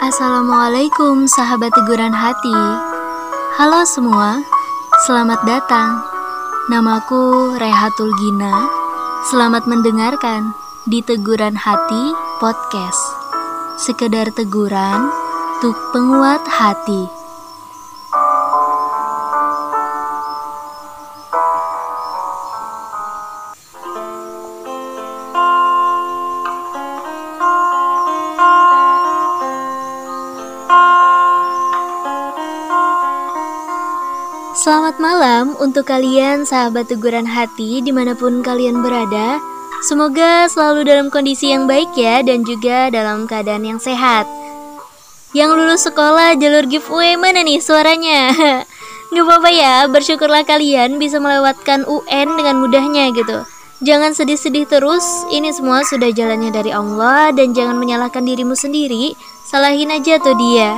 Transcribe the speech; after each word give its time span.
Assalamualaikum 0.00 1.28
sahabat 1.28 1.76
teguran 1.76 2.16
hati. 2.16 2.56
Halo 3.60 3.84
semua, 3.84 4.40
selamat 5.04 5.44
datang. 5.44 6.00
Namaku 6.72 7.52
Rehatul 7.60 8.08
Gina. 8.16 8.64
Selamat 9.28 9.68
mendengarkan 9.68 10.56
di 10.88 11.04
Teguran 11.04 11.52
Hati 11.52 12.16
Podcast. 12.40 12.96
Sekedar 13.76 14.32
teguran 14.32 15.12
untuk 15.60 15.76
penguat 15.92 16.48
hati 16.48 17.19
untuk 35.60 35.86
kalian 35.86 36.48
sahabat 36.48 36.88
teguran 36.88 37.28
hati 37.28 37.84
di 37.84 37.92
mana 37.92 38.16
pun 38.16 38.40
kalian 38.40 38.80
berada. 38.80 39.36
Semoga 39.84 40.48
selalu 40.48 40.88
dalam 40.88 41.06
kondisi 41.12 41.52
yang 41.52 41.68
baik 41.68 41.92
ya 41.96 42.24
dan 42.24 42.44
juga 42.44 42.88
dalam 42.88 43.28
keadaan 43.28 43.64
yang 43.64 43.80
sehat. 43.80 44.24
Yang 45.36 45.50
lulus 45.56 45.86
sekolah 45.86 46.34
jalur 46.40 46.66
giveaway 46.66 47.14
mana 47.14 47.44
nih 47.46 47.62
suaranya? 47.62 48.34
Gak 49.14 49.24
apa-apa 49.26 49.50
ya, 49.50 49.74
bersyukurlah 49.86 50.42
kalian 50.42 50.98
bisa 50.98 51.22
melewatkan 51.22 51.86
UN 51.86 52.28
dengan 52.34 52.58
mudahnya 52.58 53.14
gitu. 53.14 53.46
Jangan 53.80 54.12
sedih-sedih 54.12 54.68
terus, 54.68 55.06
ini 55.32 55.54
semua 55.56 55.80
sudah 55.88 56.12
jalannya 56.12 56.52
dari 56.52 56.68
Allah 56.68 57.32
Dan 57.32 57.56
jangan 57.56 57.80
menyalahkan 57.80 58.20
dirimu 58.20 58.52
sendiri, 58.52 59.16
salahin 59.48 59.88
aja 59.94 60.20
tuh 60.20 60.36
dia. 60.36 60.76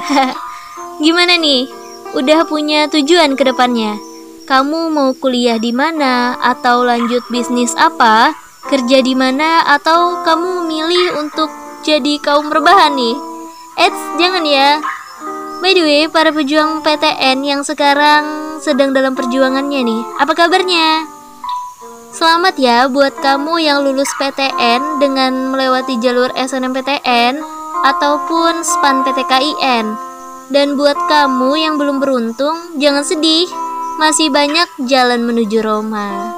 Gimana 1.05 1.35
nih, 1.41 1.67
udah 2.15 2.47
punya 2.47 2.87
tujuan 2.93 3.35
ke 3.35 3.43
depannya. 3.49 4.12
Kamu 4.43 4.91
mau 4.91 5.15
kuliah 5.15 5.55
di 5.55 5.71
mana 5.71 6.35
atau 6.43 6.83
lanjut 6.83 7.23
bisnis 7.31 7.71
apa? 7.79 8.35
Kerja 8.67 8.99
di 8.99 9.15
mana 9.15 9.63
atau 9.71 10.19
kamu 10.27 10.67
milih 10.67 11.09
untuk 11.23 11.47
jadi 11.87 12.19
kaum 12.19 12.51
rebahan 12.51 12.99
nih? 12.99 13.15
Eits, 13.79 14.03
jangan 14.19 14.43
ya. 14.43 14.83
By 15.63 15.79
the 15.79 15.83
way, 15.87 16.03
para 16.11 16.35
pejuang 16.35 16.83
PTN 16.83 17.47
yang 17.47 17.63
sekarang 17.63 18.59
sedang 18.59 18.91
dalam 18.91 19.15
perjuangannya 19.15 19.87
nih, 19.87 20.03
apa 20.19 20.35
kabarnya? 20.35 21.07
Selamat 22.11 22.59
ya 22.59 22.91
buat 22.91 23.15
kamu 23.23 23.63
yang 23.63 23.87
lulus 23.87 24.11
PTN 24.19 24.99
dengan 24.99 25.55
melewati 25.55 26.03
jalur 26.03 26.35
SNMPTN 26.35 27.39
ataupun 27.87 28.67
SPAN 28.67 29.07
PTKIN. 29.07 29.87
Dan 30.51 30.75
buat 30.75 30.99
kamu 31.09 31.51
yang 31.63 31.75
belum 31.79 32.03
beruntung, 32.03 32.77
jangan 32.83 33.07
sedih. 33.07 33.72
Masih 34.01 34.33
banyak 34.33 34.89
jalan 34.89 35.25
menuju 35.25 35.61
Roma. 35.61 36.33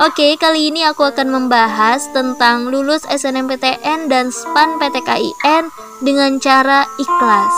Oke, 0.00 0.34
kali 0.40 0.72
ini 0.72 0.80
aku 0.86 1.04
akan 1.04 1.28
membahas 1.28 2.08
tentang 2.16 2.72
lulus 2.72 3.04
SNMPTN 3.04 4.08
dan 4.08 4.32
SPAN 4.32 4.80
PTKIN 4.80 5.68
dengan 6.00 6.40
cara 6.40 6.88
ikhlas. 6.96 7.54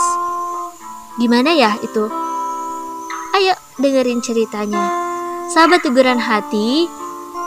Gimana 1.17 1.55
ya 1.55 1.77
itu? 1.79 2.11
Ayo 3.33 3.55
dengerin 3.79 4.19
ceritanya. 4.19 4.91
Sahabat 5.49 5.81
teguran 5.81 6.19
hati, 6.19 6.89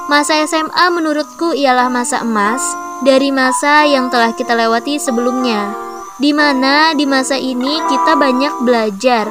masa 0.08 0.40
SMA 0.48 0.86
menurutku 0.90 1.52
ialah 1.52 1.92
masa 1.92 2.24
emas 2.24 2.62
dari 3.04 3.28
masa 3.28 3.84
yang 3.84 4.08
telah 4.08 4.32
kita 4.32 4.56
lewati 4.56 4.96
sebelumnya 4.96 5.86
di 6.16 6.32
mana 6.32 6.96
di 6.96 7.04
masa 7.04 7.36
ini 7.36 7.76
kita 7.92 8.16
banyak 8.16 8.64
belajar, 8.64 9.28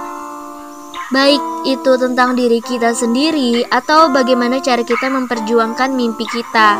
baik 1.15 1.39
itu 1.63 1.95
tentang 1.95 2.35
diri 2.35 2.59
kita 2.59 2.91
sendiri 2.91 3.63
atau 3.71 4.11
bagaimana 4.11 4.59
cara 4.59 4.83
kita 4.83 5.07
memperjuangkan 5.07 5.95
mimpi 5.95 6.27
kita. 6.27 6.75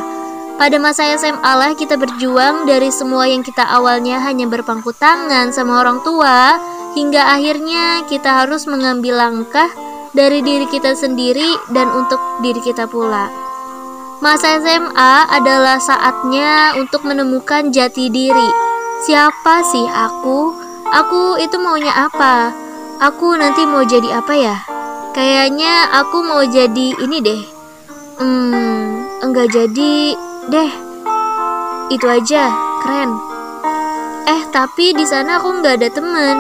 Pada 0.59 0.75
masa 0.75 1.15
SMA 1.15 1.39
lah 1.55 1.71
kita 1.79 1.95
berjuang 1.95 2.67
dari 2.67 2.91
semua 2.91 3.31
yang 3.31 3.47
kita 3.47 3.63
awalnya 3.63 4.19
hanya 4.27 4.43
berpangku 4.51 4.91
tangan 4.91 5.55
sama 5.55 5.79
orang 5.79 6.03
tua, 6.03 6.59
hingga 6.99 7.23
akhirnya 7.39 8.03
kita 8.11 8.43
harus 8.43 8.67
mengambil 8.67 9.15
langkah 9.15 9.71
dari 10.11 10.43
diri 10.43 10.67
kita 10.67 10.91
sendiri 10.91 11.55
dan 11.71 11.87
untuk 11.95 12.19
diri 12.43 12.59
kita 12.59 12.91
pula. 12.91 13.31
Masa 14.19 14.59
SMA 14.59 15.31
adalah 15.31 15.79
saatnya 15.79 16.75
untuk 16.75 17.07
menemukan 17.07 17.71
jati 17.71 18.11
diri 18.11 18.75
Siapa 19.05 19.61
sih 19.61 19.85
aku? 19.85 20.55
Aku 20.89 21.37
itu 21.37 21.59
maunya 21.59 21.93
apa? 21.93 22.64
Aku 22.95 23.35
nanti 23.35 23.67
mau 23.67 23.83
jadi 23.83 24.23
apa 24.23 24.33
ya? 24.39 24.55
Kayaknya 25.11 25.91
aku 25.99 26.23
mau 26.23 26.47
jadi 26.47 26.95
ini 26.95 27.19
deh. 27.19 27.41
Hmm, 28.23 29.03
enggak 29.19 29.51
jadi 29.51 30.15
deh. 30.47 30.71
Itu 31.91 32.07
aja, 32.07 32.55
keren. 32.79 33.19
Eh, 34.31 34.41
tapi 34.55 34.95
di 34.95 35.03
sana 35.03 35.43
aku 35.43 35.59
nggak 35.59 35.75
ada 35.75 35.89
teman. 35.91 36.39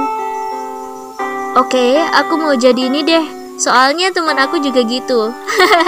Oke, 1.59 1.99
aku 1.99 2.39
mau 2.39 2.55
jadi 2.55 2.87
ini 2.87 3.03
deh. 3.03 3.25
Soalnya 3.59 4.15
teman 4.15 4.39
aku 4.39 4.55
juga 4.63 4.79
gitu. 4.87 5.35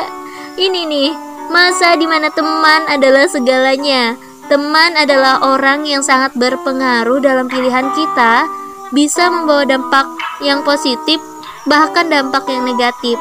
ini 0.67 0.83
nih, 0.83 1.15
masa 1.47 1.95
di 1.95 2.03
mana 2.03 2.27
teman 2.27 2.91
adalah 2.91 3.23
segalanya. 3.31 4.19
Teman 4.51 4.99
adalah 4.99 5.39
orang 5.47 5.87
yang 5.87 6.03
sangat 6.03 6.35
berpengaruh 6.35 7.23
dalam 7.23 7.47
pilihan 7.47 7.87
kita, 7.95 8.47
bisa 8.91 9.31
membawa 9.31 9.63
dampak 9.63 10.26
yang 10.43 10.61
positif, 10.61 11.21
bahkan 11.65 12.07
dampak 12.07 12.45
yang 12.49 12.65
negatif. 12.65 13.17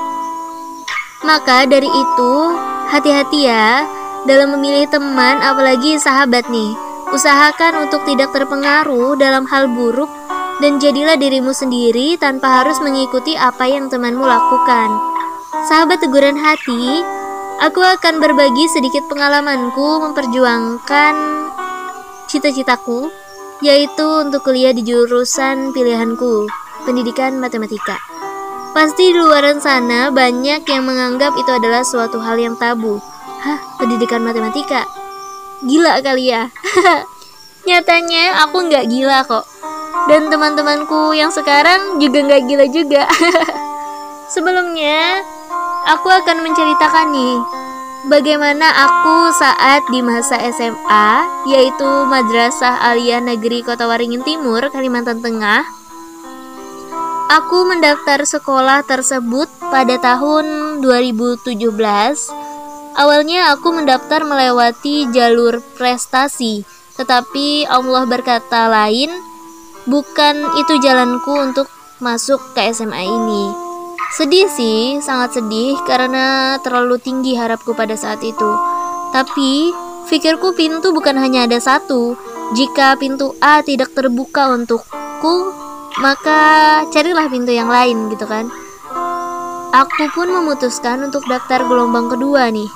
Maka 1.25 1.65
dari 1.67 1.89
itu, 1.89 2.33
hati-hati 2.93 3.49
ya 3.49 3.85
dalam 4.29 4.55
memilih 4.59 4.87
teman, 4.91 5.41
apalagi 5.41 5.99
sahabat 5.99 6.47
nih. 6.49 6.73
Usahakan 7.15 7.87
untuk 7.87 8.03
tidak 8.03 8.35
terpengaruh 8.35 9.15
dalam 9.15 9.47
hal 9.47 9.71
buruk 9.71 10.11
dan 10.59 10.83
jadilah 10.83 11.15
dirimu 11.15 11.55
sendiri 11.55 12.19
tanpa 12.19 12.63
harus 12.63 12.83
mengikuti 12.83 13.39
apa 13.39 13.71
yang 13.71 13.87
temanmu 13.87 14.27
lakukan. 14.27 14.91
Sahabat 15.71 16.03
teguran 16.03 16.35
hati, 16.35 17.07
Aku 17.57 17.81
akan 17.81 18.21
berbagi 18.21 18.69
sedikit 18.69 19.09
pengalamanku 19.09 20.05
memperjuangkan 20.05 21.15
cita-citaku, 22.29 23.09
yaitu 23.65 24.05
untuk 24.05 24.45
kuliah 24.45 24.77
di 24.77 24.85
jurusan 24.85 25.73
pilihanku, 25.73 26.45
pendidikan 26.87 27.43
matematika. 27.43 27.99
Pasti 28.71 29.11
di 29.11 29.19
luar 29.19 29.43
sana 29.59 30.15
banyak 30.15 30.63
yang 30.63 30.87
menganggap 30.87 31.35
itu 31.35 31.51
adalah 31.51 31.83
suatu 31.83 32.23
hal 32.23 32.39
yang 32.39 32.55
tabu. 32.55 33.03
Hah, 33.43 33.59
pendidikan 33.83 34.23
matematika? 34.23 34.87
Gila 35.67 35.99
kali 36.01 36.31
ya? 36.31 36.47
Nyatanya 37.67 38.47
aku 38.47 38.71
nggak 38.71 38.87
gila 38.87 39.27
kok. 39.27 39.43
Dan 40.07 40.31
teman-temanku 40.31 41.19
yang 41.19 41.35
sekarang 41.35 41.99
juga 41.99 42.23
nggak 42.23 42.43
gila 42.47 42.67
juga. 42.71 43.03
Sebelumnya, 44.33 45.19
aku 45.91 46.07
akan 46.07 46.47
menceritakan 46.47 47.11
nih 47.11 47.37
bagaimana 48.07 48.67
aku 48.87 49.35
saat 49.35 49.83
di 49.91 50.01
masa 50.01 50.39
SMA, 50.55 51.09
yaitu 51.51 51.91
Madrasah 52.07 52.95
Aliyah 52.95 53.21
Negeri 53.21 53.67
Kota 53.67 53.91
Waringin 53.91 54.23
Timur, 54.23 54.63
Kalimantan 54.71 55.21
Tengah. 55.21 55.76
Aku 57.27 57.67
mendaftar 57.67 58.23
sekolah 58.23 58.87
tersebut 58.87 59.51
pada 59.67 59.99
tahun 59.99 60.79
2017. 60.79 61.59
Awalnya 62.95 63.51
aku 63.51 63.75
mendaftar 63.75 64.23
melewati 64.23 65.11
jalur 65.11 65.59
prestasi, 65.75 66.63
tetapi 66.95 67.67
Allah 67.67 68.07
berkata 68.07 68.71
lain, 68.71 69.11
bukan 69.91 70.55
itu 70.55 70.79
jalanku 70.79 71.35
untuk 71.35 71.67
masuk 71.99 72.39
ke 72.55 72.71
SMA 72.71 73.03
ini. 73.03 73.51
Sedih 74.15 74.47
sih, 74.47 75.03
sangat 75.03 75.35
sedih 75.35 75.83
karena 75.83 76.63
terlalu 76.63 77.03
tinggi 77.03 77.35
harapku 77.35 77.75
pada 77.75 77.99
saat 77.99 78.23
itu. 78.23 78.51
Tapi, 79.11 79.75
pikirku 80.07 80.55
pintu 80.55 80.95
bukan 80.95 81.19
hanya 81.19 81.51
ada 81.51 81.59
satu. 81.59 82.15
Jika 82.55 82.95
pintu 83.03 83.35
A 83.43 83.67
tidak 83.67 83.99
terbuka 83.99 84.55
untukku, 84.55 85.66
maka 86.01 86.83
carilah 86.93 87.29
pintu 87.29 87.53
yang 87.53 87.73
lain 87.73 88.13
gitu 88.13 88.29
kan. 88.29 88.49
Aku 89.77 90.09
pun 90.17 90.33
memutuskan 90.33 91.05
untuk 91.05 91.25
daftar 91.29 91.65
gelombang 91.69 92.09
kedua 92.09 92.49
nih, 92.49 92.71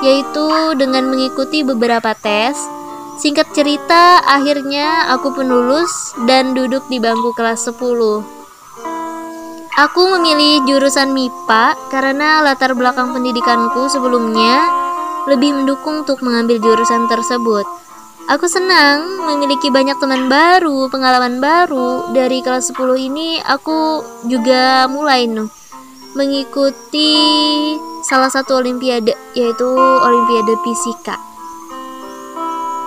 yaitu 0.00 0.48
dengan 0.80 1.08
mengikuti 1.08 1.60
beberapa 1.60 2.16
tes. 2.16 2.56
Singkat 3.18 3.50
cerita, 3.50 4.22
akhirnya 4.22 5.10
aku 5.10 5.34
pun 5.34 5.50
lulus 5.50 6.14
dan 6.30 6.54
duduk 6.54 6.86
di 6.86 7.02
bangku 7.02 7.34
kelas 7.34 7.66
10. 7.66 8.38
Aku 9.78 10.02
memilih 10.14 10.66
jurusan 10.66 11.10
MIPA 11.14 11.74
karena 11.90 12.42
latar 12.42 12.74
belakang 12.78 13.14
pendidikanku 13.14 13.90
sebelumnya 13.90 14.66
lebih 15.26 15.54
mendukung 15.54 16.02
untuk 16.06 16.22
mengambil 16.24 16.58
jurusan 16.62 17.06
tersebut. 17.10 17.87
Aku 18.28 18.44
senang 18.44 19.24
memiliki 19.24 19.72
banyak 19.72 19.96
teman 19.96 20.28
baru, 20.28 20.92
pengalaman 20.92 21.40
baru. 21.40 22.12
Dari 22.12 22.44
kelas 22.44 22.68
10 22.76 23.08
ini 23.08 23.40
aku 23.40 24.04
juga 24.28 24.84
mulai 24.84 25.24
nih 25.24 25.48
mengikuti 26.12 27.16
salah 28.04 28.28
satu 28.28 28.60
olimpiade 28.60 29.16
yaitu 29.32 29.64
olimpiade 29.80 30.60
fisika. 30.60 31.16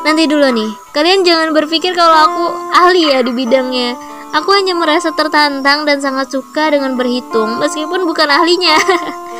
Nanti 0.05 0.29
dulu 0.29 0.45
nih, 0.45 0.69
kalian 0.93 1.25
jangan 1.25 1.57
berpikir 1.57 1.97
kalau 1.97 2.21
aku 2.21 2.45
ahli 2.77 3.09
ya 3.09 3.25
di 3.25 3.33
bidangnya. 3.33 3.97
Aku 4.37 4.53
hanya 4.53 4.77
merasa 4.77 5.09
tertantang 5.09 5.89
dan 5.89 6.05
sangat 6.05 6.29
suka 6.29 6.69
dengan 6.69 6.93
berhitung 6.93 7.57
meskipun 7.57 8.05
bukan 8.05 8.29
ahlinya. 8.29 8.77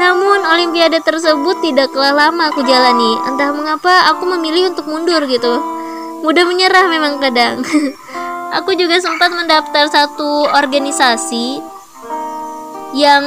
Namun 0.00 0.40
olimpiade 0.48 0.96
tersebut 1.04 1.60
tidaklah 1.60 2.16
lama 2.16 2.48
aku 2.48 2.64
jalani. 2.64 3.20
Entah 3.28 3.52
mengapa 3.52 4.08
aku 4.08 4.24
memilih 4.32 4.72
untuk 4.72 4.88
mundur 4.88 5.20
gitu. 5.28 5.60
Mudah 6.24 6.48
menyerah 6.48 6.88
memang 6.88 7.20
kadang. 7.20 7.60
aku 8.56 8.72
juga 8.80 8.96
sempat 8.96 9.28
mendaftar 9.28 9.92
satu 9.92 10.48
organisasi 10.56 11.60
yang 12.96 13.22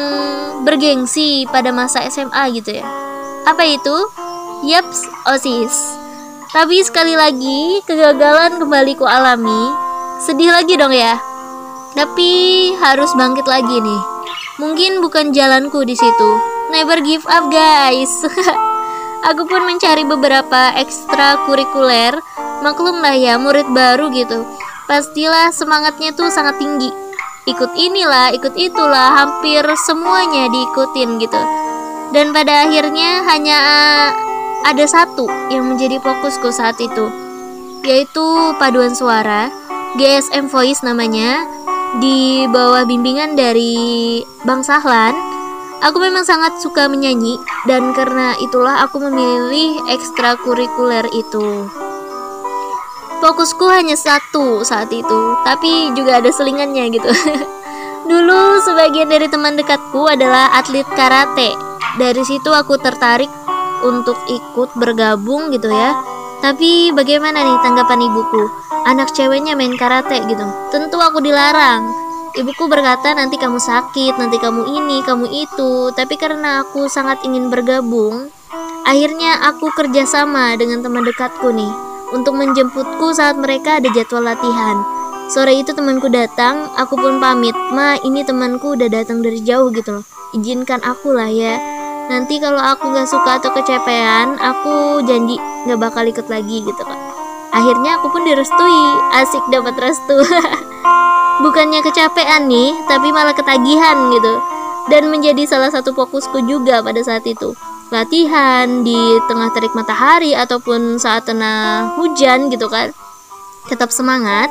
bergengsi 0.65 1.45
pada 1.53 1.69
masa 1.69 2.09
SMA 2.09 2.41
gitu 2.57 2.81
ya. 2.81 2.85
Apa 3.45 3.69
itu? 3.69 3.97
Yaps, 4.65 5.05
OSIS. 5.29 5.77
Tapi 6.49 6.81
sekali 6.81 7.13
lagi 7.13 7.85
kegagalan 7.85 8.57
kembali 8.57 8.97
ku 8.97 9.05
alami. 9.05 9.69
Sedih 10.25 10.49
lagi 10.49 10.73
dong 10.73 10.95
ya. 10.95 11.21
Tapi 11.93 12.31
harus 12.81 13.13
bangkit 13.13 13.45
lagi 13.45 13.77
nih. 13.77 14.01
Mungkin 14.57 15.05
bukan 15.05 15.29
jalanku 15.33 15.85
di 15.85 15.93
situ 15.93 16.52
never 16.73 16.97
give 17.05 17.21
up 17.29 17.53
guys. 17.53 18.09
Aku 19.29 19.45
pun 19.45 19.63
mencari 19.63 20.03
beberapa 20.03 20.73
ekstra 20.75 21.45
kurikuler 21.45 22.17
maklum 22.65 22.99
lah 22.99 23.13
ya 23.13 23.37
murid 23.37 23.69
baru 23.71 24.09
gitu. 24.11 24.43
Pastilah 24.89 25.53
semangatnya 25.53 26.11
tuh 26.11 26.33
sangat 26.33 26.59
tinggi. 26.59 26.91
Ikut 27.45 27.71
inilah 27.77 28.33
ikut 28.35 28.57
itulah 28.57 29.15
hampir 29.15 29.63
semuanya 29.85 30.49
diikutin 30.49 31.21
gitu. 31.21 31.41
Dan 32.11 32.35
pada 32.35 32.67
akhirnya 32.67 33.23
hanya 33.29 33.59
ada 34.65 34.85
satu 34.89 35.29
yang 35.53 35.69
menjadi 35.69 36.01
fokusku 36.01 36.49
saat 36.51 36.75
itu. 36.81 37.07
Yaitu 37.85 38.25
paduan 38.59 38.95
suara 38.97 39.47
GSM 39.95 40.49
Voice 40.49 40.81
namanya 40.81 41.45
di 42.01 42.49
bawah 42.49 42.83
bimbingan 42.83 43.37
dari 43.37 44.23
Bang 44.47 44.65
Sahlan 44.65 45.42
Aku 45.83 45.99
memang 45.99 46.23
sangat 46.23 46.63
suka 46.63 46.87
menyanyi 46.87 47.35
dan 47.67 47.91
karena 47.91 48.39
itulah 48.39 48.87
aku 48.87 49.03
memilih 49.03 49.83
ekstrakurikuler 49.91 51.03
itu. 51.11 51.67
Fokusku 53.19 53.67
hanya 53.67 53.99
satu 53.99 54.63
saat 54.63 54.87
itu, 54.95 55.19
tapi 55.43 55.91
juga 55.91 56.23
ada 56.23 56.31
selingannya 56.31 56.87
gitu. 56.87 57.11
Dulu 58.11 58.63
sebagian 58.63 59.11
dari 59.11 59.27
teman 59.27 59.59
dekatku 59.59 60.07
adalah 60.07 60.55
atlet 60.55 60.87
karate. 60.95 61.51
Dari 61.99 62.23
situ 62.23 62.51
aku 62.51 62.79
tertarik 62.79 63.31
untuk 63.83 64.15
ikut 64.31 64.71
bergabung 64.79 65.51
gitu 65.51 65.67
ya. 65.67 65.99
Tapi 66.39 66.95
bagaimana 66.95 67.43
nih 67.43 67.59
tanggapan 67.59 68.07
ibuku? 68.07 68.43
Anak 68.87 69.11
ceweknya 69.11 69.55
main 69.55 69.75
karate 69.75 70.23
gitu. 70.31 70.47
Tentu 70.71 70.95
aku 70.99 71.19
dilarang 71.19 72.02
Ibuku 72.33 72.65
berkata 72.65 73.13
nanti 73.13 73.37
kamu 73.37 73.61
sakit, 73.61 74.17
nanti 74.17 74.41
kamu 74.41 74.65
ini, 74.65 75.05
kamu 75.05 75.29
itu. 75.29 75.93
Tapi 75.93 76.17
karena 76.17 76.65
aku 76.65 76.89
sangat 76.89 77.21
ingin 77.21 77.53
bergabung, 77.53 78.33
akhirnya 78.89 79.37
aku 79.53 79.69
kerjasama 79.77 80.57
dengan 80.57 80.81
teman 80.81 81.05
dekatku 81.05 81.53
nih 81.53 81.69
untuk 82.09 82.33
menjemputku 82.33 83.13
saat 83.13 83.37
mereka 83.37 83.77
ada 83.77 83.85
jadwal 83.93 84.25
latihan. 84.25 84.81
Sore 85.29 85.61
itu 85.61 85.77
temanku 85.77 86.09
datang, 86.09 86.73
aku 86.73 86.97
pun 86.97 87.21
pamit. 87.21 87.53
Ma, 87.69 88.01
ini 88.01 88.25
temanku 88.25 88.73
udah 88.73 88.89
datang 88.89 89.21
dari 89.21 89.37
jauh 89.37 89.69
gitu 89.69 90.01
loh. 90.01 90.05
Izinkan 90.33 90.81
aku 90.81 91.13
lah 91.13 91.29
ya. 91.29 91.61
Nanti 92.09 92.41
kalau 92.41 92.57
aku 92.57 92.97
gak 92.97 93.13
suka 93.13 93.37
atau 93.37 93.53
kecepean, 93.53 94.41
aku 94.41 95.05
janji 95.05 95.37
gak 95.69 95.77
bakal 95.77 96.01
ikut 96.01 96.25
lagi 96.33 96.65
gitu 96.65 96.81
kan. 96.81 97.12
Akhirnya 97.53 98.01
aku 98.01 98.09
pun 98.09 98.25
direstui, 98.25 98.85
asik 99.13 99.45
dapat 99.53 99.77
restu. 99.77 100.17
bukannya 101.43 101.81
kecapean 101.81 102.45
nih, 102.45 102.73
tapi 102.85 103.09
malah 103.09 103.33
ketagihan 103.33 104.09
gitu. 104.13 104.33
Dan 104.91 105.07
menjadi 105.07 105.47
salah 105.47 105.71
satu 105.71 105.95
fokusku 105.95 106.43
juga 106.49 106.83
pada 106.83 106.99
saat 107.05 107.23
itu. 107.23 107.55
Latihan 107.93 108.81
di 108.81 108.97
tengah 109.29 109.53
terik 109.53 109.71
matahari 109.77 110.33
ataupun 110.33 110.97
saat 110.97 111.29
tengah 111.29 111.93
hujan 111.95 112.49
gitu 112.49 112.67
kan. 112.67 112.89
Tetap 113.69 113.93
semangat. 113.93 114.49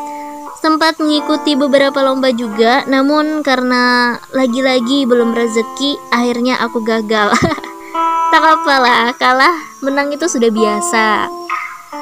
Sempat 0.62 1.02
mengikuti 1.02 1.58
beberapa 1.58 2.06
lomba 2.06 2.30
juga, 2.30 2.86
namun 2.86 3.42
karena 3.42 4.14
lagi-lagi 4.30 5.10
belum 5.10 5.34
rezeki, 5.34 5.98
akhirnya 6.14 6.54
aku 6.62 6.86
gagal. 6.86 7.34
tak 8.32 8.44
apalah, 8.46 9.10
kalah 9.18 9.58
menang 9.82 10.14
itu 10.14 10.30
sudah 10.30 10.54
biasa. 10.54 11.41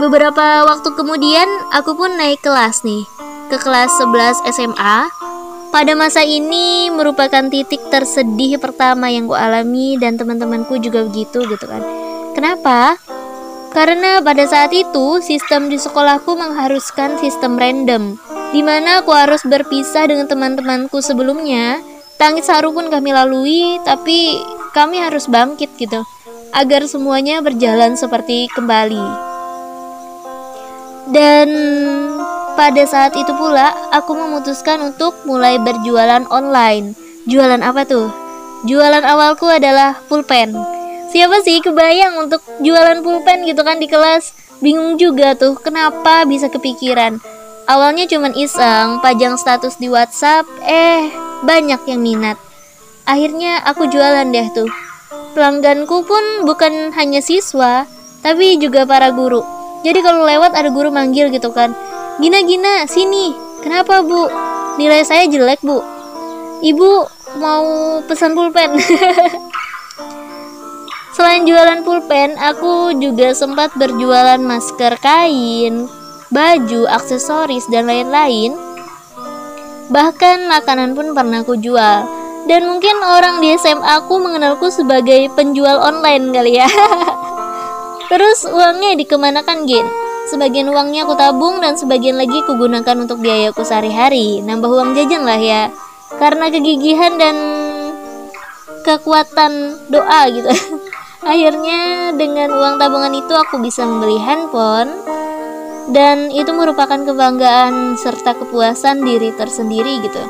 Beberapa 0.01 0.65
waktu 0.65 0.97
kemudian, 0.97 1.45
aku 1.77 1.93
pun 1.93 2.17
naik 2.17 2.41
kelas 2.41 2.81
nih 2.89 3.05
ke 3.53 3.61
kelas 3.61 4.01
11 4.01 4.49
SMA. 4.49 4.99
Pada 5.69 5.93
masa 5.93 6.25
ini 6.25 6.89
merupakan 6.89 7.45
titik 7.53 7.85
tersedih 7.93 8.57
pertama 8.57 9.13
yang 9.13 9.29
gue 9.29 9.37
alami 9.37 10.01
dan 10.01 10.17
teman-temanku 10.17 10.81
juga 10.81 11.05
begitu 11.05 11.45
gitu 11.45 11.69
kan. 11.69 11.85
Kenapa? 12.33 12.97
Karena 13.77 14.25
pada 14.25 14.49
saat 14.49 14.73
itu 14.73 15.21
sistem 15.21 15.69
di 15.69 15.77
sekolahku 15.77 16.33
mengharuskan 16.33 17.21
sistem 17.21 17.61
random, 17.61 18.17
di 18.57 18.65
mana 18.65 19.05
aku 19.05 19.13
harus 19.13 19.45
berpisah 19.45 20.09
dengan 20.09 20.25
teman-temanku 20.25 21.05
sebelumnya. 21.05 21.77
Tangis 22.17 22.49
haru 22.49 22.73
pun 22.73 22.89
kami 22.89 23.13
lalui, 23.13 23.77
tapi 23.85 24.41
kami 24.73 24.97
harus 24.97 25.29
bangkit 25.29 25.77
gitu, 25.77 26.09
agar 26.57 26.89
semuanya 26.89 27.45
berjalan 27.45 28.01
seperti 28.01 28.49
kembali. 28.57 29.30
Dan 31.09 31.49
pada 32.61 32.85
saat 32.85 33.17
itu 33.17 33.33
pula, 33.33 33.73
aku 33.89 34.13
memutuskan 34.13 34.93
untuk 34.93 35.17
mulai 35.25 35.57
berjualan 35.57 36.29
online. 36.29 36.93
Jualan 37.25 37.65
apa 37.65 37.89
tuh? 37.89 38.13
Jualan 38.69 39.01
awalku 39.01 39.49
adalah 39.49 39.97
pulpen. 40.13 40.53
Siapa 41.09 41.41
sih 41.41 41.65
kebayang 41.65 42.21
untuk 42.21 42.45
jualan 42.61 43.01
pulpen 43.01 43.49
gitu 43.49 43.65
kan 43.65 43.81
di 43.81 43.89
kelas? 43.89 44.37
Bingung 44.61 45.01
juga 45.01 45.33
tuh, 45.33 45.57
kenapa 45.57 46.29
bisa 46.29 46.53
kepikiran? 46.53 47.17
Awalnya 47.65 48.05
cuman 48.11 48.37
iseng, 48.37 49.01
pajang 49.01 49.41
status 49.41 49.81
di 49.81 49.89
WhatsApp, 49.89 50.45
eh 50.69 51.09
banyak 51.41 51.81
yang 51.89 52.01
minat. 52.05 52.37
Akhirnya 53.09 53.65
aku 53.65 53.89
jualan 53.89 54.29
deh 54.29 54.49
tuh. 54.53 54.69
Pelangganku 55.33 56.05
pun 56.05 56.45
bukan 56.45 56.93
hanya 56.93 57.25
siswa, 57.25 57.89
tapi 58.21 58.61
juga 58.61 58.85
para 58.85 59.09
guru. 59.15 59.60
Jadi 59.81 59.99
kalau 60.05 60.29
lewat 60.29 60.53
ada 60.53 60.69
guru 60.69 60.93
manggil 60.93 61.33
gitu 61.33 61.51
kan, 61.57 61.73
Gina 62.21 62.45
Gina 62.45 62.85
sini 62.85 63.33
kenapa 63.65 64.05
bu 64.05 64.29
nilai 64.77 65.05
saya 65.05 65.25
jelek 65.25 65.65
bu 65.65 65.81
ibu 66.61 67.09
mau 67.41 68.01
pesan 68.05 68.37
pulpen 68.37 68.77
Selain 71.11 71.45
jualan 71.45 71.85
pulpen, 71.85 72.39
aku 72.39 72.97
juga 72.97 73.37
sempat 73.37 73.75
berjualan 73.77 74.41
masker 74.41 74.97
kain, 75.05 75.85
baju, 76.33 76.87
aksesoris, 76.87 77.69
dan 77.69 77.91
lain-lain. 77.91 78.57
Bahkan 79.93 80.49
makanan 80.49 80.97
pun 80.97 81.13
pernah 81.13 81.45
aku 81.45 81.61
jual. 81.61 82.09
Dan 82.49 82.65
mungkin 82.65 83.05
orang 83.05 83.45
di 83.45 83.53
SMA 83.59 84.01
aku 84.01 84.17
mengenalku 84.17 84.73
sebagai 84.73 85.29
penjual 85.37 85.83
online 85.83 86.31
kali 86.33 86.57
ya. 86.57 86.71
Terus 88.11 88.43
uangnya 88.43 88.99
dikemanakan, 88.99 89.71
Gin? 89.71 89.87
Sebagian 90.27 90.67
uangnya 90.67 91.07
aku 91.07 91.15
tabung 91.15 91.63
dan 91.63 91.79
sebagian 91.79 92.19
lagi 92.19 92.43
aku 92.43 92.59
gunakan 92.59 93.07
untuk 93.07 93.23
biayaku 93.23 93.63
sehari-hari. 93.63 94.43
Nambah 94.43 94.67
uang 94.67 94.99
jajan 94.99 95.23
lah 95.23 95.39
ya. 95.39 95.71
Karena 96.19 96.51
kegigihan 96.51 97.15
dan 97.15 97.37
kekuatan 98.83 99.79
doa 99.87 100.27
gitu. 100.27 100.51
Akhirnya 101.31 102.11
dengan 102.19 102.51
uang 102.51 102.83
tabungan 102.83 103.15
itu 103.15 103.31
aku 103.31 103.63
bisa 103.63 103.87
membeli 103.87 104.19
handphone 104.19 104.91
dan 105.95 106.31
itu 106.35 106.51
merupakan 106.51 106.99
kebanggaan 106.99 107.95
serta 107.95 108.35
kepuasan 108.35 109.07
diri 109.07 109.31
tersendiri 109.35 110.03
gitu. 110.03 110.23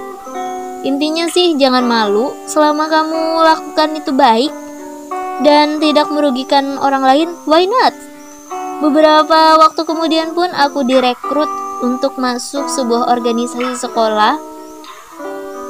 Intinya 0.84 1.28
sih 1.28 1.56
jangan 1.56 1.84
malu 1.84 2.32
selama 2.48 2.88
kamu 2.88 3.20
lakukan 3.44 4.00
itu 4.00 4.12
baik 4.16 4.52
dan 5.40 5.80
tidak 5.80 6.08
merugikan 6.12 6.76
orang 6.76 7.04
lain, 7.04 7.28
why 7.48 7.64
not? 7.64 7.94
Beberapa 8.80 9.60
waktu 9.60 9.84
kemudian 9.84 10.32
pun 10.32 10.48
aku 10.52 10.84
direkrut 10.84 11.48
untuk 11.84 12.16
masuk 12.16 12.68
sebuah 12.68 13.12
organisasi 13.12 13.76
sekolah 13.76 14.40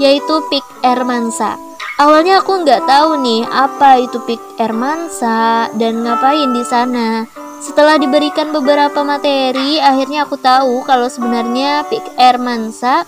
yaitu 0.01 0.35
PIK 0.49 0.67
Ermansa. 0.81 1.59
Awalnya 2.01 2.41
aku 2.41 2.65
nggak 2.65 2.89
tahu 2.89 3.21
nih 3.21 3.45
apa 3.45 4.01
itu 4.01 4.17
PIK 4.25 4.57
Ermansa 4.57 5.69
dan 5.77 6.01
ngapain 6.01 6.49
di 6.55 6.65
sana. 6.65 7.29
Setelah 7.61 8.01
diberikan 8.01 8.57
beberapa 8.57 9.05
materi, 9.05 9.77
akhirnya 9.77 10.25
aku 10.25 10.41
tahu 10.41 10.81
kalau 10.89 11.13
sebenarnya 11.13 11.85
PIK 11.93 12.17
Air 12.17 12.41
Mansa 12.41 13.05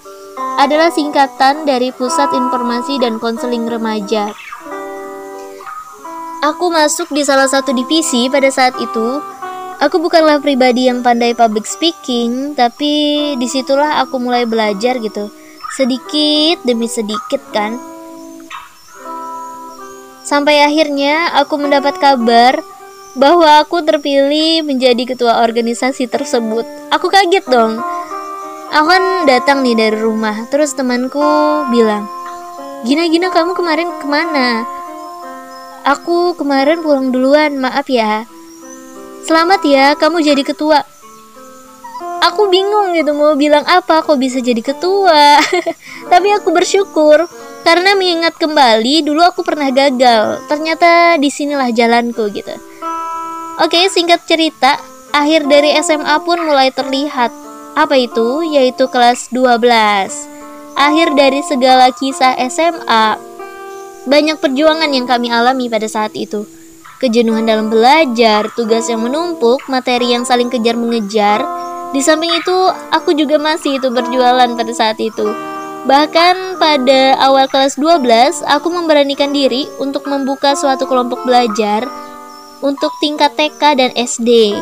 adalah 0.61 0.93
singkatan 0.93 1.65
dari 1.65 1.89
Pusat 1.89 2.37
Informasi 2.37 3.01
dan 3.01 3.17
Konseling 3.17 3.65
Remaja. 3.65 4.29
Aku 6.43 6.75
masuk 6.75 7.07
di 7.15 7.23
salah 7.23 7.47
satu 7.47 7.71
divisi 7.71 8.27
pada 8.27 8.51
saat 8.51 8.75
itu. 8.83 9.23
Aku 9.79 10.03
bukanlah 10.03 10.43
pribadi 10.43 10.91
yang 10.91 10.99
pandai 10.99 11.39
public 11.39 11.63
speaking, 11.71 12.59
tapi 12.59 12.91
di 13.39 13.47
situlah 13.47 14.03
aku 14.03 14.19
mulai 14.19 14.43
belajar 14.43 14.99
gitu. 14.99 15.31
Sedikit 15.79 16.59
demi 16.67 16.91
sedikit 16.91 17.39
kan. 17.55 17.79
Sampai 20.27 20.67
akhirnya 20.67 21.31
aku 21.39 21.63
mendapat 21.63 22.03
kabar 22.03 22.59
bahwa 23.15 23.63
aku 23.63 23.87
terpilih 23.87 24.67
menjadi 24.67 25.15
ketua 25.15 25.47
organisasi 25.47 26.11
tersebut. 26.11 26.67
Aku 26.91 27.07
kaget 27.07 27.47
dong. 27.47 27.79
Aku 28.75 28.87
kan 28.91 29.31
datang 29.31 29.63
nih 29.63 29.79
dari 29.79 29.95
rumah, 29.95 30.51
terus 30.51 30.75
temanku 30.75 31.23
bilang, 31.71 32.11
Gina 32.83 33.07
Gina 33.07 33.31
kamu 33.31 33.55
kemarin 33.55 33.95
ke 34.03 34.07
mana? 34.11 34.82
Aku 35.83 36.39
kemarin 36.39 36.79
pulang 36.79 37.11
duluan, 37.11 37.59
maaf 37.59 37.91
ya. 37.91 38.23
Selamat 39.27 39.67
ya, 39.67 39.99
kamu 39.99 40.23
jadi 40.23 40.43
ketua. 40.47 40.87
Aku 42.23 42.47
bingung 42.47 42.95
gitu 42.95 43.11
mau 43.19 43.35
bilang 43.35 43.67
apa 43.67 43.99
kok 44.07 44.15
bisa 44.15 44.39
jadi 44.39 44.63
ketua. 44.63 45.43
Tapi 46.13 46.29
aku 46.39 46.55
bersyukur 46.55 47.27
karena 47.67 47.99
mengingat 47.99 48.39
kembali 48.39 49.03
dulu 49.03 49.27
aku 49.27 49.43
pernah 49.43 49.75
gagal. 49.75 50.47
Ternyata 50.47 51.19
di 51.19 51.27
sinilah 51.27 51.75
jalanku 51.75 52.31
gitu. 52.31 52.55
Oke, 53.59 53.91
singkat 53.91 54.23
cerita, 54.23 54.79
akhir 55.11 55.51
dari 55.51 55.75
SMA 55.83 56.15
pun 56.23 56.47
mulai 56.47 56.71
terlihat. 56.71 57.35
Apa 57.75 57.99
itu? 57.99 58.47
Yaitu 58.47 58.87
kelas 58.87 59.35
12. 59.35 59.67
Akhir 60.79 61.11
dari 61.19 61.43
segala 61.43 61.91
kisah 61.91 62.39
SMA. 62.47 63.32
Banyak 64.03 64.43
perjuangan 64.43 64.91
yang 64.91 65.07
kami 65.07 65.31
alami 65.31 65.71
pada 65.71 65.87
saat 65.87 66.11
itu. 66.19 66.43
Kejenuhan 66.99 67.47
dalam 67.47 67.71
belajar, 67.71 68.51
tugas 68.55 68.91
yang 68.91 69.03
menumpuk, 69.03 69.63
materi 69.71 70.11
yang 70.11 70.27
saling 70.27 70.51
kejar 70.51 70.75
mengejar. 70.75 71.43
Di 71.95 72.03
samping 72.03 72.31
itu, 72.35 72.59
aku 72.91 73.15
juga 73.15 73.39
masih 73.39 73.79
itu 73.79 73.91
berjualan 73.91 74.51
pada 74.55 74.73
saat 74.75 74.99
itu. 74.99 75.31
Bahkan 75.83 76.63
pada 76.63 77.19
awal 77.19 77.51
kelas 77.51 77.75
12, 77.75 78.43
aku 78.47 78.69
memberanikan 78.71 79.35
diri 79.35 79.67
untuk 79.83 80.07
membuka 80.07 80.55
suatu 80.55 80.87
kelompok 80.87 81.27
belajar 81.27 81.87
untuk 82.63 82.95
tingkat 83.03 83.35
TK 83.35 83.63
dan 83.79 83.91
SD. 83.99 84.55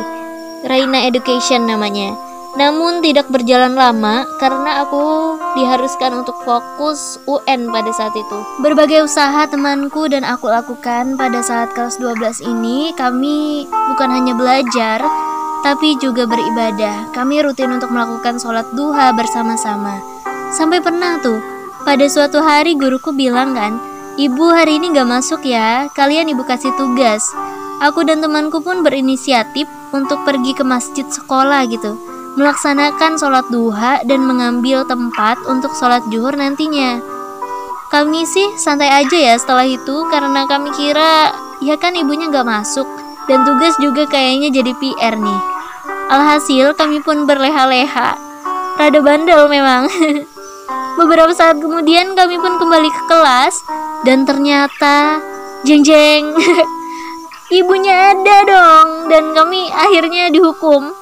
Raina 0.65 1.05
Education 1.05 1.69
namanya. 1.69 2.30
Namun 2.59 2.99
tidak 2.99 3.31
berjalan 3.31 3.79
lama 3.79 4.27
karena 4.35 4.83
aku 4.83 5.39
diharuskan 5.55 6.19
untuk 6.19 6.35
fokus 6.43 7.15
UN 7.23 7.71
pada 7.71 7.91
saat 7.95 8.11
itu. 8.11 8.37
Berbagai 8.59 9.07
usaha 9.07 9.47
temanku 9.47 10.11
dan 10.11 10.27
aku 10.27 10.51
lakukan 10.51 11.15
pada 11.15 11.39
saat 11.39 11.71
kelas 11.71 11.95
12 12.03 12.43
ini, 12.43 12.91
kami 12.99 13.63
bukan 13.71 14.09
hanya 14.11 14.35
belajar, 14.35 14.99
tapi 15.63 15.95
juga 16.03 16.27
beribadah. 16.27 17.15
Kami 17.15 17.39
rutin 17.39 17.71
untuk 17.71 17.87
melakukan 17.87 18.35
sholat 18.35 18.67
duha 18.75 19.15
bersama-sama. 19.15 20.03
Sampai 20.51 20.83
pernah 20.83 21.23
tuh, 21.23 21.39
pada 21.87 22.03
suatu 22.11 22.43
hari 22.43 22.75
guruku 22.75 23.15
bilang 23.15 23.55
kan, 23.55 23.79
Ibu 24.19 24.51
hari 24.51 24.75
ini 24.75 24.91
gak 24.91 25.07
masuk 25.07 25.47
ya, 25.47 25.87
kalian 25.95 26.27
ibu 26.27 26.43
kasih 26.43 26.75
tugas. 26.75 27.23
Aku 27.79 28.03
dan 28.03 28.19
temanku 28.19 28.59
pun 28.59 28.83
berinisiatif 28.83 29.71
untuk 29.95 30.27
pergi 30.27 30.51
ke 30.51 30.67
masjid 30.67 31.07
sekolah 31.07 31.63
gitu, 31.71 31.95
melaksanakan 32.39 33.19
sholat 33.19 33.43
duha 33.51 33.99
dan 34.07 34.23
mengambil 34.23 34.87
tempat 34.87 35.35
untuk 35.47 35.75
sholat 35.75 36.03
juhur 36.07 36.31
nantinya. 36.35 37.03
Kami 37.91 38.23
sih 38.23 38.47
santai 38.55 38.87
aja 38.87 39.17
ya 39.17 39.35
setelah 39.35 39.67
itu 39.67 40.07
karena 40.07 40.47
kami 40.47 40.71
kira 40.71 41.35
ya 41.59 41.75
kan 41.75 41.91
ibunya 41.91 42.31
gak 42.31 42.47
masuk 42.47 42.87
dan 43.27 43.43
tugas 43.43 43.75
juga 43.83 44.07
kayaknya 44.07 44.47
jadi 44.51 44.71
PR 44.79 45.19
nih. 45.19 45.41
Alhasil 46.07 46.71
kami 46.79 47.03
pun 47.03 47.27
berleha-leha. 47.27 48.15
Rada 48.79 48.99
bandel 49.03 49.51
memang. 49.51 49.91
Beberapa 50.99 51.31
saat 51.35 51.59
kemudian 51.59 52.15
kami 52.15 52.39
pun 52.39 52.55
kembali 52.59 52.89
ke 52.91 53.01
kelas 53.11 53.55
dan 54.07 54.23
ternyata 54.27 55.19
jeng 55.63 55.85
jeng 55.85 56.35
ibunya 57.59 58.15
ada 58.15 58.37
dong 58.47 58.89
dan 59.11 59.31
kami 59.35 59.71
akhirnya 59.71 60.31
dihukum 60.31 61.00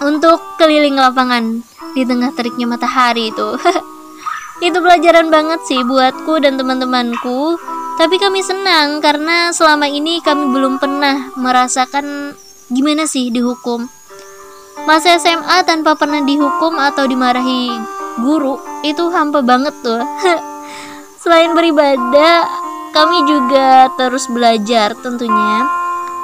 untuk 0.00 0.40
keliling 0.56 0.96
lapangan 0.96 1.60
di 1.92 2.02
tengah 2.08 2.32
teriknya 2.32 2.64
matahari 2.64 3.28
itu. 3.28 3.58
Itu 4.66 4.78
pelajaran 4.78 5.26
banget 5.26 5.60
sih 5.66 5.82
buatku 5.82 6.38
dan 6.38 6.54
teman-temanku. 6.54 7.58
Tapi 7.98 8.16
kami 8.16 8.40
senang 8.46 9.02
karena 9.02 9.50
selama 9.50 9.90
ini 9.90 10.22
kami 10.22 10.54
belum 10.54 10.78
pernah 10.78 11.34
merasakan 11.34 12.38
gimana 12.70 13.04
sih 13.04 13.28
dihukum. 13.34 13.90
Masa 14.86 15.18
SMA 15.18 15.66
tanpa 15.66 15.98
pernah 15.98 16.22
dihukum 16.22 16.78
atau 16.78 17.04
dimarahi 17.04 17.74
guru 18.22 18.56
itu 18.86 19.10
hampa 19.10 19.42
banget 19.42 19.74
tuh. 19.82 19.98
Selain 21.22 21.52
beribadah 21.58 22.46
kami 22.94 23.18
juga 23.26 23.90
terus 23.98 24.30
belajar 24.30 24.94
tentunya. 25.02 25.66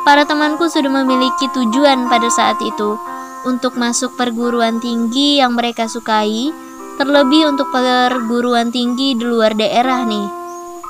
Para 0.06 0.24
temanku 0.24 0.70
sudah 0.70 0.88
memiliki 0.88 1.50
tujuan 1.52 2.06
pada 2.06 2.30
saat 2.32 2.56
itu 2.64 2.96
untuk 3.44 3.78
masuk 3.78 4.16
perguruan 4.18 4.82
tinggi 4.82 5.38
yang 5.38 5.54
mereka 5.54 5.86
sukai, 5.86 6.50
terlebih 6.98 7.50
untuk 7.50 7.70
perguruan 7.70 8.74
tinggi 8.74 9.14
di 9.14 9.24
luar 9.24 9.54
daerah 9.54 10.02
nih. 10.02 10.26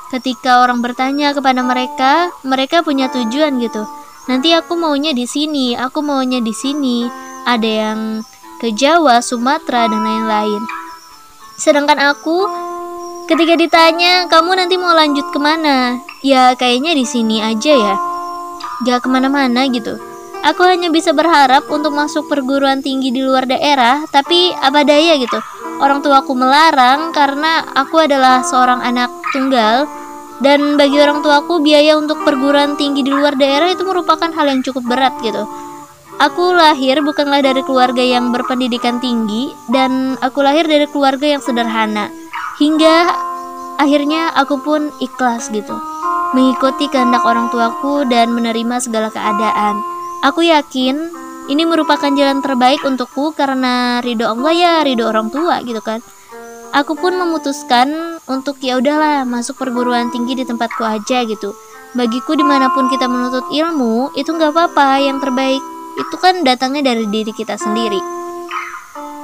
Ketika 0.09 0.65
orang 0.65 0.81
bertanya 0.81 1.37
kepada 1.37 1.61
mereka, 1.61 2.33
mereka 2.41 2.81
punya 2.81 3.13
tujuan 3.13 3.61
gitu. 3.61 3.85
Nanti 4.25 4.53
aku 4.57 4.73
maunya 4.73 5.13
di 5.13 5.29
sini, 5.29 5.77
aku 5.77 6.01
maunya 6.01 6.41
di 6.41 6.53
sini. 6.53 7.05
Ada 7.45 7.69
yang 7.69 7.99
ke 8.57 8.73
Jawa, 8.73 9.21
Sumatera, 9.21 9.85
dan 9.85 10.01
lain-lain. 10.01 10.61
Sedangkan 11.61 12.01
aku 12.01 12.49
Ketika 13.29 13.53
ditanya, 13.53 14.25
kamu 14.25 14.57
nanti 14.57 14.73
mau 14.73 14.89
lanjut 14.89 15.29
ke 15.29 15.37
mana? 15.37 16.01
Ya 16.25 16.57
kayaknya 16.57 16.97
di 16.97 17.05
sini 17.05 17.37
aja 17.45 17.77
ya. 17.77 17.95
Gak 18.89 19.05
ke 19.05 19.07
mana-mana 19.13 19.69
gitu. 19.69 20.01
Aku 20.39 20.63
hanya 20.63 20.87
bisa 20.87 21.11
berharap 21.11 21.67
untuk 21.67 21.91
masuk 21.91 22.31
perguruan 22.31 22.79
tinggi 22.79 23.11
di 23.11 23.19
luar 23.19 23.43
daerah, 23.43 24.07
tapi 24.07 24.55
apa 24.55 24.87
daya 24.87 25.19
gitu. 25.19 25.35
Orang 25.83 25.99
tua 25.99 26.23
aku 26.23 26.31
melarang 26.31 27.11
karena 27.11 27.67
aku 27.75 27.99
adalah 27.99 28.39
seorang 28.43 28.79
anak 28.79 29.11
tunggal 29.35 29.83
dan 30.39 30.79
bagi 30.79 30.95
orang 30.99 31.19
tuaku 31.19 31.59
biaya 31.59 31.99
untuk 31.99 32.23
perguruan 32.23 32.79
tinggi 32.79 33.03
di 33.03 33.11
luar 33.11 33.35
daerah 33.35 33.67
itu 33.71 33.83
merupakan 33.83 34.31
hal 34.31 34.47
yang 34.47 34.63
cukup 34.63 34.83
berat 34.87 35.15
gitu. 35.19 35.43
Aku 36.19 36.51
lahir 36.51 36.99
bukanlah 36.99 37.39
dari 37.39 37.63
keluarga 37.63 38.03
yang 38.03 38.31
berpendidikan 38.35 38.99
tinggi 38.99 39.55
dan 39.71 40.19
aku 40.19 40.43
lahir 40.43 40.67
dari 40.67 40.83
keluarga 40.91 41.35
yang 41.35 41.39
sederhana 41.39 42.11
hingga 42.59 43.07
akhirnya 43.79 44.35
aku 44.35 44.59
pun 44.59 44.91
ikhlas 44.99 45.47
gitu 45.47 45.79
mengikuti 46.35 46.91
kehendak 46.91 47.23
orang 47.23 47.47
tuaku 47.47 48.03
dan 48.11 48.35
menerima 48.35 48.83
segala 48.83 49.07
keadaan 49.07 49.79
aku 50.23 50.45
yakin 50.45 50.95
ini 51.49 51.63
merupakan 51.65 52.13
jalan 52.13 52.45
terbaik 52.45 52.85
untukku 52.85 53.33
karena 53.33 53.99
ridho 54.05 54.29
Allah 54.29 54.53
ya 54.53 54.73
ridho 54.85 55.09
orang 55.09 55.33
tua 55.33 55.65
gitu 55.65 55.81
kan. 55.81 55.99
Aku 56.69 56.93
pun 56.93 57.17
memutuskan 57.17 58.21
untuk 58.29 58.61
ya 58.61 58.77
udahlah 58.77 59.25
masuk 59.25 59.57
perguruan 59.57 60.13
tinggi 60.13 60.37
di 60.37 60.45
tempatku 60.45 60.85
aja 60.85 61.25
gitu. 61.25 61.57
Bagiku 61.97 62.37
di 62.37 62.45
mana 62.45 62.69
pun 62.69 62.85
kita 62.93 63.09
menuntut 63.09 63.49
ilmu 63.49 64.13
itu 64.13 64.29
nggak 64.29 64.53
apa-apa. 64.53 65.01
Yang 65.01 65.25
terbaik 65.25 65.63
itu 65.97 66.15
kan 66.21 66.45
datangnya 66.45 66.93
dari 66.93 67.09
diri 67.09 67.33
kita 67.33 67.57
sendiri. 67.57 67.97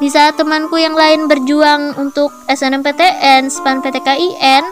Di 0.02 0.10
saat 0.10 0.36
temanku 0.36 0.76
yang 0.82 0.98
lain 0.98 1.30
berjuang 1.30 1.96
untuk 2.02 2.34
SNMPTN, 2.50 3.48
SPAN 3.48 3.86
PTKIN 3.86 4.66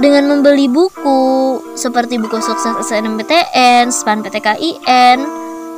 dengan 0.00 0.24
membeli 0.30 0.70
buku 0.70 1.60
seperti 1.76 2.16
buku 2.16 2.40
sukses 2.40 2.72
SNMPTN, 2.88 3.92
SPAN 3.92 4.24
PTKIN, 4.24 5.18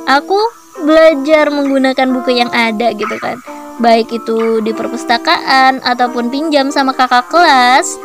aku 0.07 0.39
belajar 0.85 1.51
menggunakan 1.51 2.07
buku 2.11 2.39
yang 2.39 2.51
ada 2.55 2.95
gitu 2.95 3.15
kan. 3.19 3.41
Baik 3.83 4.07
itu 4.15 4.63
di 4.63 4.71
perpustakaan 4.71 5.83
ataupun 5.83 6.31
pinjam 6.31 6.71
sama 6.71 6.95
kakak 6.95 7.27
kelas. 7.27 7.99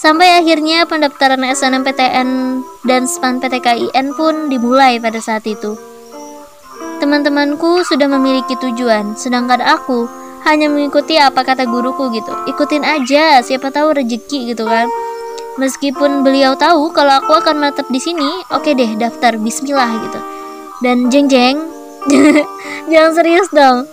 Sampai 0.00 0.40
akhirnya 0.40 0.88
pendaftaran 0.88 1.44
SNMPTN 1.44 2.28
dan 2.88 3.04
SPAN 3.04 3.36
PTKIN 3.36 4.16
pun 4.16 4.48
dimulai 4.48 4.96
pada 4.96 5.20
saat 5.20 5.44
itu. 5.44 5.76
Teman-temanku 7.04 7.84
sudah 7.84 8.08
memiliki 8.08 8.56
tujuan, 8.56 9.12
sedangkan 9.16 9.60
aku 9.60 10.08
hanya 10.48 10.72
mengikuti 10.72 11.20
apa 11.20 11.44
kata 11.44 11.68
guruku 11.68 12.08
gitu. 12.16 12.32
Ikutin 12.48 12.80
aja, 12.80 13.44
siapa 13.44 13.68
tahu 13.68 13.92
rezeki 13.92 14.56
gitu 14.56 14.64
kan. 14.64 14.88
Meskipun 15.58 16.22
beliau 16.22 16.54
tahu 16.54 16.94
kalau 16.94 17.18
aku 17.18 17.34
akan 17.34 17.64
menetap 17.64 17.88
di 17.90 17.98
sini, 17.98 18.46
oke 18.54 18.70
deh 18.70 18.94
daftar 18.94 19.34
bismillah 19.34 19.90
gitu. 20.06 20.20
Dan 20.80 21.10
jeng 21.10 21.26
jeng, 21.26 21.58
jangan 22.90 23.12
serius 23.18 23.48
dong. 23.50 23.88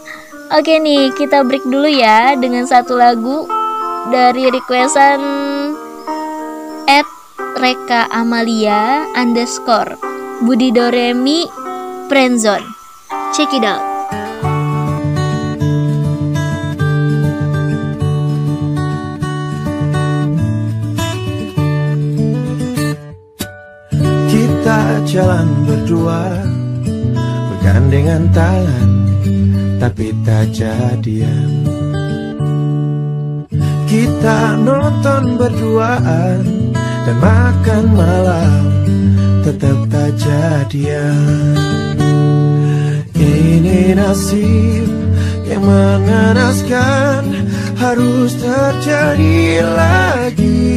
Oke 0.53 0.79
nih, 0.79 1.11
kita 1.17 1.43
break 1.43 1.65
dulu 1.67 1.89
ya 1.91 2.37
dengan 2.39 2.63
satu 2.63 2.95
lagu 2.95 3.49
dari 4.13 4.47
requestan 4.47 5.19
at 6.87 7.03
Reka 7.59 8.07
Amalia 8.13 9.03
underscore 9.17 9.99
Budi 10.45 10.71
Doremi 10.71 11.43
Friendzone. 12.07 12.63
Check 13.35 13.51
it 13.51 13.67
out. 13.67 13.96
Kita 24.67 24.99
jalan 25.07 25.63
berdua. 25.63 26.43
Bergandengan 27.23 28.27
tangan 28.35 28.89
Tapi 29.79 30.11
tak 30.27 30.51
jadian. 30.51 31.63
Kita 33.87 34.59
nonton 34.59 35.39
berduaan 35.39 36.43
Dan 36.83 37.15
makan 37.15 37.83
malam 37.95 38.63
Tetap 39.47 39.87
tak 39.87 40.11
jadian. 40.19 41.55
Ini 43.15 43.95
nasib 43.95 44.83
yang 45.47 45.63
mengenaskan 45.63 47.23
Harus 47.79 48.35
terjadi 48.35 49.63
lagi. 49.63 50.75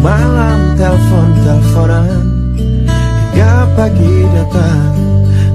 Malam 0.00 0.58
telepon-teleponan 0.74 2.22
Hingga 2.58 3.54
pagi 3.78 4.16
datang 4.34 4.94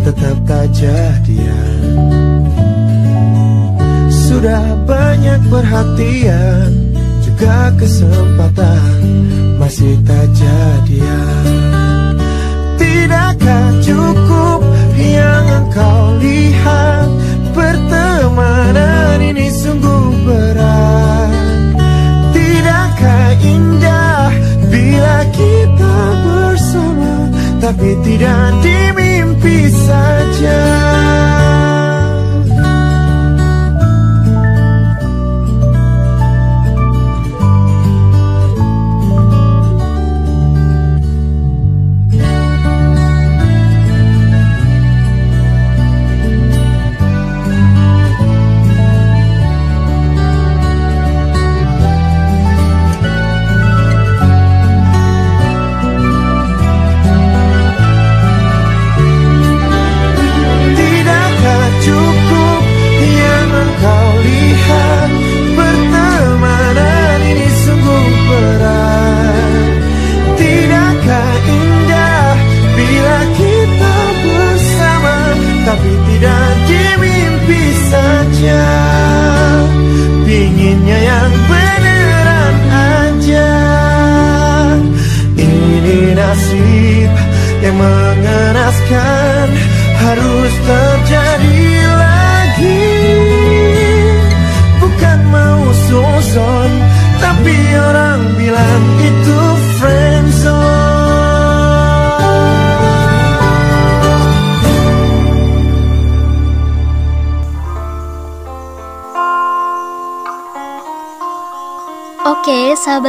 Tetap 0.05 0.37
tak 0.45 0.69
jadian. 0.69 1.81
Sudah 4.13 4.61
banyak 4.85 5.41
perhatian 5.49 6.74
Juga 7.45 7.69
kesempatan 7.77 8.97
Masih 9.61 10.01
tak 10.01 10.33
jadian. 10.33 11.45
Tidakkah 12.73 13.69
cukup 13.85 14.65
yang 14.97 15.45
engkau 15.53 16.17
lihat? 16.25 17.05
Pertemanan 17.53 19.21
ini 19.21 19.53
sungguh 19.53 20.25
berat. 20.25 21.29
Tidakkah 22.33 23.37
indah 23.37 24.33
bila 24.65 25.17
kita 25.29 25.97
bersama 26.25 27.29
Tapi 27.61 27.89
tidak 28.09 28.57
di 28.65 28.79
mimpi 28.97 29.69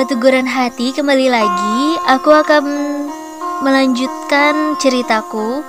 teguran 0.06 0.46
hati, 0.46 0.94
kembali 0.94 1.26
lagi. 1.26 1.98
Aku 2.06 2.30
akan 2.30 2.64
melanjutkan 3.66 4.78
ceritaku 4.78 5.66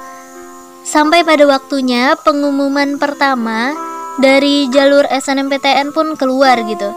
sampai 0.86 1.26
pada 1.26 1.50
waktunya 1.50 2.14
pengumuman 2.22 3.02
pertama 3.02 3.74
dari 4.22 4.70
jalur 4.70 5.10
SNMPTN 5.10 5.90
pun 5.90 6.14
keluar 6.14 6.62
gitu. 6.70 6.94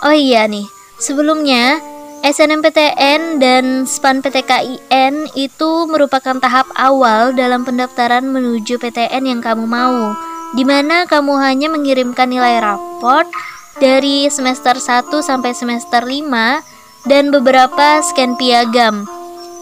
Oh 0.00 0.16
iya 0.16 0.48
nih, 0.48 0.64
sebelumnya 0.96 1.76
SNMPTN 2.24 3.36
dan 3.36 3.84
SPAN 3.84 4.24
PTKIN 4.24 5.28
itu 5.36 5.70
merupakan 5.92 6.40
tahap 6.40 6.72
awal 6.72 7.36
dalam 7.36 7.68
pendaftaran 7.68 8.24
menuju 8.24 8.80
PTN 8.80 9.28
yang 9.28 9.40
kamu 9.44 9.68
mau, 9.68 10.16
di 10.56 10.64
mana 10.64 11.04
kamu 11.04 11.36
hanya 11.36 11.68
mengirimkan 11.68 12.32
nilai 12.32 12.64
raport 12.64 13.28
dari 13.76 14.32
semester 14.32 14.80
1 14.80 15.12
sampai 15.20 15.52
semester 15.52 16.02
5 16.02 16.77
dan 17.08 17.32
beberapa 17.32 18.04
scan 18.04 18.36
piagam 18.36 19.08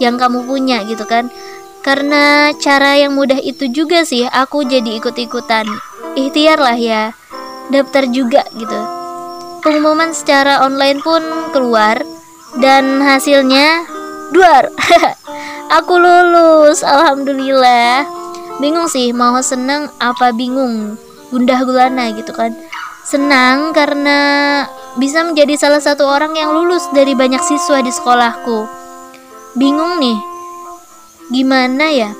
yang 0.02 0.20
kamu 0.20 0.44
punya 0.44 0.85
gitu 0.85 1.06
kan. 1.09 1.32
Karena 1.87 2.50
cara 2.59 2.98
yang 2.98 3.14
mudah 3.14 3.38
itu 3.38 3.70
juga 3.70 4.02
sih 4.02 4.26
aku 4.26 4.66
jadi 4.66 4.98
ikut-ikutan. 4.98 5.70
Ikhtiar 6.18 6.59
lah 6.59 6.74
ya. 6.74 7.14
Daftar 7.70 8.11
juga 8.11 8.42
gitu. 8.59 8.80
Pengumuman 9.62 10.11
secara 10.11 10.66
online 10.66 10.98
pun 11.02 11.22
keluar 11.54 12.02
dan 12.59 12.98
hasilnya 13.02 13.87
duar. 14.35 14.70
aku 15.78 15.94
lulus, 15.94 16.82
alhamdulillah. 16.82 18.06
Bingung 18.59 18.90
sih 18.90 19.14
mau 19.14 19.38
seneng 19.38 19.87
apa 20.02 20.35
bingung. 20.35 20.98
Gundah 21.30 21.62
gulana 21.62 22.11
gitu 22.14 22.35
kan. 22.35 22.50
Senang 23.07 23.71
karena 23.71 24.19
bisa 24.99 25.23
menjadi 25.23 25.55
salah 25.55 25.79
satu 25.79 26.11
orang 26.11 26.35
yang 26.35 26.51
lulus 26.51 26.90
dari 26.90 27.14
banyak 27.14 27.38
siswa 27.38 27.79
di 27.79 27.95
sekolahku. 27.95 28.66
Bingung 29.55 30.03
nih, 30.03 30.19
gimana 31.31 31.87
ya? 31.95 32.11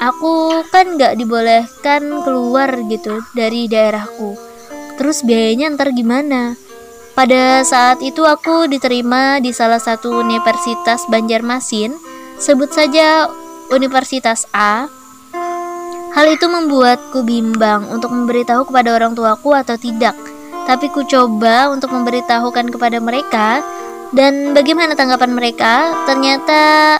Aku 0.00 0.64
kan 0.72 0.96
gak 0.96 1.20
dibolehkan 1.20 2.24
keluar 2.24 2.72
gitu 2.88 3.20
dari 3.36 3.68
daerahku. 3.68 4.32
Terus 4.96 5.20
biayanya 5.28 5.76
ntar 5.76 5.92
gimana? 5.92 6.56
Pada 7.12 7.60
saat 7.60 8.00
itu 8.00 8.24
aku 8.24 8.64
diterima 8.64 9.44
di 9.44 9.52
salah 9.52 9.76
satu 9.76 10.24
universitas 10.24 11.04
Banjarmasin, 11.12 11.92
sebut 12.40 12.72
saja 12.72 13.28
Universitas 13.68 14.48
A. 14.56 14.88
Hal 16.10 16.26
itu 16.26 16.46
membuatku 16.50 17.22
bimbang 17.22 17.86
untuk 17.86 18.10
memberitahu 18.10 18.66
kepada 18.66 18.98
orang 18.98 19.14
tuaku 19.14 19.54
atau 19.54 19.78
tidak. 19.78 20.18
Tapi 20.66 20.90
ku 20.90 21.06
coba 21.06 21.70
untuk 21.70 21.94
memberitahukan 21.94 22.70
kepada 22.70 22.98
mereka 22.98 23.62
dan 24.10 24.50
bagaimana 24.50 24.98
tanggapan 24.98 25.30
mereka? 25.30 25.94
Ternyata 26.10 26.98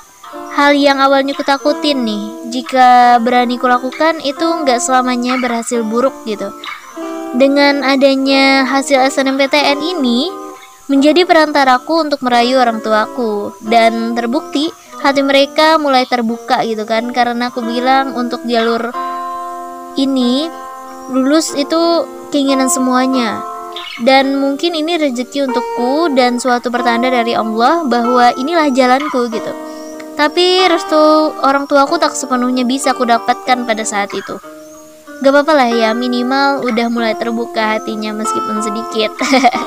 hal 0.54 0.72
yang 0.78 1.02
awalnya 1.02 1.34
kutakutin 1.34 2.06
nih, 2.06 2.54
jika 2.54 3.18
berani 3.18 3.58
kulakukan 3.58 4.22
itu 4.22 4.46
nggak 4.46 4.78
selamanya 4.78 5.38
berhasil 5.42 5.82
buruk 5.82 6.14
gitu. 6.22 6.54
Dengan 7.34 7.82
adanya 7.82 8.66
hasil 8.66 9.10
SNMPTN 9.10 9.78
ini 9.78 10.30
menjadi 10.90 11.22
perantaraku 11.22 12.10
untuk 12.10 12.22
merayu 12.26 12.58
orang 12.58 12.82
tuaku 12.82 13.54
dan 13.62 14.18
terbukti 14.18 14.74
hati 15.00 15.24
mereka 15.24 15.80
mulai 15.80 16.04
terbuka 16.04 16.62
gitu 16.64 16.84
kan. 16.84 17.10
Karena 17.10 17.48
aku 17.48 17.64
bilang 17.64 18.14
untuk 18.16 18.44
jalur 18.44 18.92
ini 19.98 20.46
lulus 21.10 21.52
itu 21.56 22.06
keinginan 22.30 22.70
semuanya. 22.70 23.42
Dan 24.00 24.40
mungkin 24.40 24.72
ini 24.72 24.96
rezeki 24.96 25.50
untukku 25.50 26.16
dan 26.16 26.40
suatu 26.40 26.72
pertanda 26.72 27.12
dari 27.12 27.36
Allah 27.36 27.84
bahwa 27.84 28.32
inilah 28.32 28.72
jalanku 28.72 29.28
gitu. 29.28 29.52
Tapi 30.16 30.68
restu 30.68 31.32
orang 31.44 31.64
tuaku 31.68 31.96
tak 32.00 32.16
sepenuhnya 32.16 32.64
bisa 32.64 32.92
aku 32.92 33.04
dapatkan 33.04 33.64
pada 33.64 33.84
saat 33.84 34.12
itu. 34.12 34.36
Gak 35.20 35.32
apa-apa 35.36 35.52
lah 35.52 35.68
ya 35.68 35.90
minimal 35.92 36.64
udah 36.64 36.88
mulai 36.88 37.12
terbuka 37.12 37.76
hatinya 37.76 38.16
meskipun 38.16 38.64
sedikit. 38.64 39.12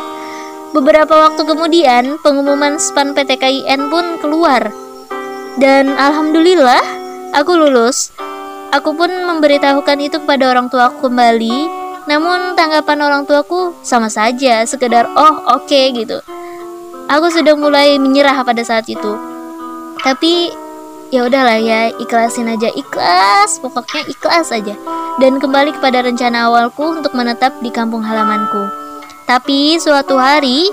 Beberapa 0.75 1.29
waktu 1.29 1.45
kemudian 1.45 2.17
pengumuman 2.25 2.81
span 2.81 3.13
PTKIN 3.13 3.93
pun 3.93 4.17
keluar 4.17 4.73
dan 5.61 5.93
alhamdulillah 5.93 6.81
aku 7.35 7.53
lulus 7.53 8.13
aku 8.73 8.93
pun 8.97 9.09
memberitahukan 9.09 9.97
itu 10.01 10.17
kepada 10.21 10.53
orang 10.53 10.69
tuaku 10.69 11.09
kembali 11.09 11.83
namun 12.03 12.59
tanggapan 12.59 12.99
orang 12.99 13.23
tuaku 13.23 13.71
sama 13.79 14.11
saja, 14.11 14.67
sekedar 14.67 15.07
oh 15.15 15.55
oke 15.55 15.63
okay, 15.63 15.95
gitu. 15.95 16.19
Aku 17.07 17.31
sudah 17.31 17.55
mulai 17.55 17.95
menyerah 17.95 18.43
pada 18.43 18.59
saat 18.63 18.87
itu. 18.91 19.15
Tapi 20.03 20.51
ya 21.15 21.23
udahlah 21.23 21.59
ya, 21.63 21.95
ikhlasin 21.95 22.51
aja 22.51 22.67
ikhlas, 22.75 23.59
pokoknya 23.63 24.03
ikhlas 24.11 24.51
aja. 24.51 24.75
Dan 25.19 25.39
kembali 25.39 25.79
kepada 25.79 26.03
rencana 26.03 26.51
awalku 26.51 26.99
untuk 26.99 27.15
menetap 27.15 27.55
di 27.63 27.71
kampung 27.71 28.03
halamanku. 28.03 28.67
Tapi 29.23 29.79
suatu 29.79 30.19
hari 30.19 30.67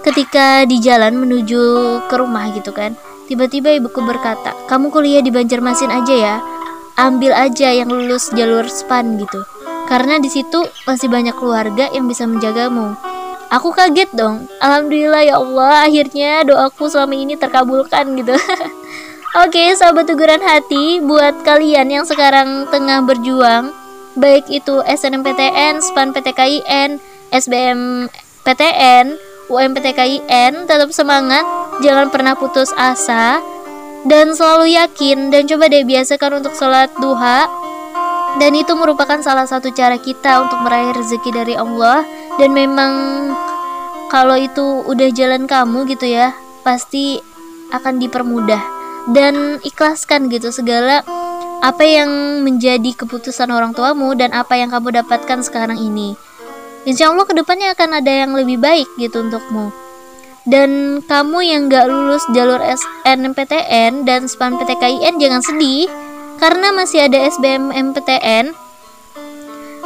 ketika 0.00 0.64
di 0.64 0.80
jalan 0.80 1.20
menuju 1.20 1.60
ke 2.08 2.14
rumah 2.16 2.48
gitu 2.56 2.72
kan, 2.72 2.96
tiba-tiba 3.28 3.76
ibuku 3.76 4.00
berkata, 4.00 4.56
"Kamu 4.66 4.88
kuliah 4.88 5.20
di 5.20 5.28
Banjarmasin 5.28 5.92
aja 5.92 6.16
ya. 6.16 6.36
Ambil 6.96 7.36
aja 7.36 7.70
yang 7.70 7.92
lulus 7.92 8.32
jalur 8.32 8.64
SPAN 8.66 9.20
gitu." 9.20 9.44
karena 9.88 10.20
di 10.20 10.28
situ 10.28 10.68
masih 10.84 11.08
banyak 11.08 11.32
keluarga 11.32 11.88
yang 11.96 12.04
bisa 12.04 12.28
menjagamu. 12.28 12.92
Aku 13.48 13.72
kaget 13.72 14.12
dong. 14.12 14.44
Alhamdulillah 14.60 15.24
ya 15.24 15.40
Allah, 15.40 15.88
akhirnya 15.88 16.44
doaku 16.44 16.92
selama 16.92 17.16
ini 17.16 17.40
terkabulkan 17.40 18.12
gitu. 18.20 18.36
Oke, 19.44 19.72
sahabat 19.72 20.04
teguran 20.04 20.44
hati, 20.44 21.00
buat 21.00 21.40
kalian 21.40 21.88
yang 21.88 22.04
sekarang 22.04 22.68
tengah 22.68 23.00
berjuang, 23.08 23.72
baik 24.20 24.44
itu 24.52 24.84
SNMPTN, 24.84 25.80
SPAN 25.80 26.12
PTKIN, 26.12 27.00
SBM 27.32 28.12
PTN, 28.44 29.16
UMPTKIN, 29.48 30.68
tetap 30.68 30.92
semangat, 30.92 31.44
jangan 31.80 32.10
pernah 32.10 32.34
putus 32.34 32.70
asa, 32.74 33.42
dan 34.06 34.34
selalu 34.34 34.78
yakin, 34.78 35.34
dan 35.34 35.46
coba 35.50 35.66
deh 35.66 35.82
biasakan 35.82 36.42
untuk 36.42 36.54
sholat 36.54 36.90
duha, 37.02 37.50
dan 38.38 38.52
itu 38.54 38.76
merupakan 38.76 39.18
salah 39.24 39.48
satu 39.48 39.74
cara 39.74 39.98
kita 39.98 40.46
untuk 40.46 40.60
meraih 40.62 40.92
rezeki 40.94 41.30
dari 41.32 41.54
Allah. 41.56 42.06
Dan 42.38 42.54
memang 42.54 42.92
kalau 44.12 44.38
itu 44.38 44.86
udah 44.86 45.10
jalan 45.10 45.50
kamu 45.50 45.90
gitu 45.90 46.06
ya 46.06 46.36
pasti 46.62 47.18
akan 47.74 47.98
dipermudah. 47.98 48.62
Dan 49.08 49.58
ikhlaskan 49.64 50.28
gitu 50.28 50.52
segala 50.52 51.02
apa 51.58 51.82
yang 51.82 52.44
menjadi 52.46 52.94
keputusan 52.94 53.50
orang 53.50 53.74
tuamu 53.74 54.14
dan 54.14 54.30
apa 54.30 54.54
yang 54.54 54.70
kamu 54.70 55.02
dapatkan 55.02 55.42
sekarang 55.42 55.80
ini. 55.80 56.14
Insya 56.86 57.10
Allah 57.10 57.26
ke 57.26 57.34
depannya 57.34 57.74
akan 57.74 57.98
ada 57.98 58.12
yang 58.12 58.36
lebih 58.38 58.62
baik 58.62 58.86
gitu 59.00 59.24
untukmu 59.24 59.87
dan 60.48 61.04
kamu 61.04 61.38
yang 61.44 61.68
gak 61.68 61.86
lulus 61.86 62.24
jalur 62.32 62.58
SNMPTN 62.64 64.08
dan 64.08 64.24
SPAN 64.24 64.56
PTKIN 64.56 65.20
jangan 65.20 65.44
sedih 65.44 65.86
karena 66.40 66.72
masih 66.72 67.04
ada 67.04 67.18
SBMPTN, 67.28 68.54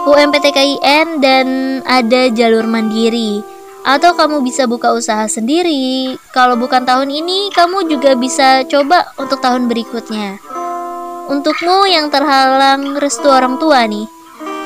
UMPTKIN 0.06 1.18
dan 1.18 1.46
ada 1.82 2.28
jalur 2.30 2.68
mandiri. 2.68 3.42
Atau 3.82 4.14
kamu 4.14 4.46
bisa 4.46 4.70
buka 4.70 4.94
usaha 4.94 5.26
sendiri. 5.26 6.14
Kalau 6.30 6.54
bukan 6.54 6.86
tahun 6.86 7.10
ini, 7.10 7.50
kamu 7.50 7.90
juga 7.90 8.14
bisa 8.14 8.62
coba 8.70 9.10
untuk 9.18 9.42
tahun 9.42 9.66
berikutnya. 9.66 10.38
Untukmu 11.26 11.90
yang 11.90 12.06
terhalang 12.06 12.94
restu 13.02 13.26
orang 13.26 13.58
tua 13.58 13.82
nih, 13.88 14.06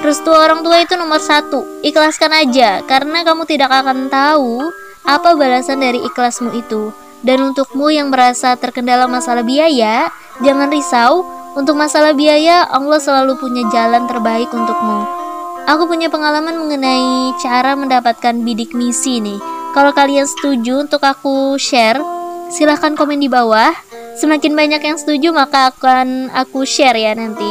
restu 0.04 0.28
orang 0.34 0.60
tua 0.60 0.84
itu 0.84 0.98
nomor 1.00 1.22
satu. 1.22 1.80
Ikhlaskan 1.80 2.34
aja, 2.34 2.84
karena 2.84 3.24
kamu 3.24 3.48
tidak 3.48 3.72
akan 3.72 4.12
tahu 4.12 4.68
apa 5.06 5.38
balasan 5.38 5.80
dari 5.80 6.02
ikhlasmu 6.02 6.52
itu. 6.58 6.90
Dan 7.24 7.54
untukmu 7.54 7.88
yang 7.88 8.12
merasa 8.12 8.54
terkendala 8.58 9.08
masalah 9.08 9.42
biaya, 9.42 10.12
jangan 10.44 10.68
risau, 10.68 11.24
untuk 11.56 11.72
masalah 11.72 12.12
biaya, 12.12 12.68
Allah 12.68 13.00
selalu 13.00 13.40
punya 13.40 13.64
jalan 13.72 14.04
terbaik 14.04 14.52
untukmu. 14.52 15.08
Aku 15.66 15.88
punya 15.88 16.12
pengalaman 16.12 16.52
mengenai 16.60 17.32
cara 17.40 17.72
mendapatkan 17.72 18.36
bidik 18.44 18.76
misi 18.76 19.24
nih. 19.24 19.40
Kalau 19.72 19.96
kalian 19.96 20.28
setuju 20.28 20.84
untuk 20.84 21.00
aku 21.00 21.56
share, 21.56 21.98
silahkan 22.52 22.92
komen 22.92 23.18
di 23.18 23.32
bawah. 23.32 23.72
Semakin 24.20 24.52
banyak 24.52 24.84
yang 24.84 25.00
setuju 25.00 25.32
maka 25.32 25.72
akan 25.72 26.28
aku 26.36 26.68
share 26.68 26.94
ya 26.94 27.16
nanti. 27.16 27.48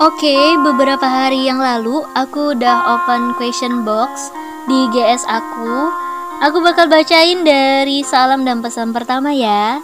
Oke, 0.00 0.24
okay, 0.24 0.56
beberapa 0.62 1.04
hari 1.04 1.44
yang 1.44 1.60
lalu 1.60 2.00
aku 2.16 2.56
udah 2.56 2.96
open 2.96 3.36
question 3.36 3.82
box 3.84 4.32
di 4.64 4.88
GS 4.94 5.28
aku. 5.28 5.92
Aku 6.40 6.64
bakal 6.64 6.88
bacain 6.88 7.44
dari 7.44 8.00
salam 8.00 8.48
dan 8.48 8.64
pesan 8.64 8.96
pertama 8.96 9.28
ya. 9.28 9.76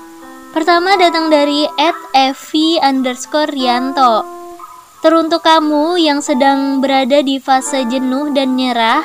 Pertama 0.56 0.96
datang 0.96 1.28
dari 1.28 1.68
@evi 2.16 2.80
underscore 2.80 3.52
Rianto. 3.52 4.24
Teruntuk 5.04 5.44
kamu 5.44 6.00
yang 6.00 6.24
sedang 6.24 6.80
berada 6.80 7.20
di 7.20 7.36
fase 7.36 7.84
jenuh 7.84 8.32
dan 8.32 8.56
nyerah, 8.56 9.04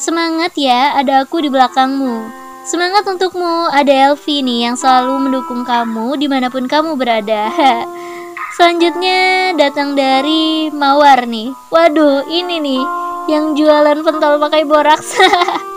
semangat 0.00 0.56
ya, 0.56 0.96
ada 0.96 1.28
aku 1.28 1.44
di 1.44 1.52
belakangmu. 1.52 2.32
Semangat 2.64 3.04
untukmu, 3.04 3.68
ada 3.68 3.92
Elvi 4.10 4.40
nih 4.40 4.72
yang 4.72 4.80
selalu 4.80 5.28
mendukung 5.28 5.68
kamu 5.68 6.16
di 6.16 6.32
mana 6.32 6.48
pun 6.48 6.64
kamu 6.64 6.96
berada. 6.96 7.52
Selanjutnya 8.56 9.52
datang 9.52 9.92
dari 9.92 10.72
Mawar 10.72 11.28
nih. 11.28 11.52
Waduh, 11.68 12.24
ini 12.24 12.56
nih 12.56 12.82
yang 13.28 13.52
jualan 13.52 14.00
pentol 14.00 14.40
pakai 14.40 14.64
boraks. 14.64 15.12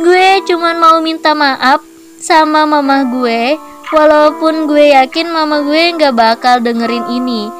gue 0.00 0.28
cuman 0.48 0.76
mau 0.80 0.98
minta 1.04 1.36
maaf 1.36 1.84
sama 2.20 2.64
mama 2.64 3.04
gue 3.06 3.60
Walaupun 3.90 4.70
gue 4.70 4.94
yakin 4.94 5.34
mama 5.34 5.66
gue 5.66 5.90
nggak 5.98 6.14
bakal 6.14 6.62
dengerin 6.62 7.10
ini. 7.10 7.50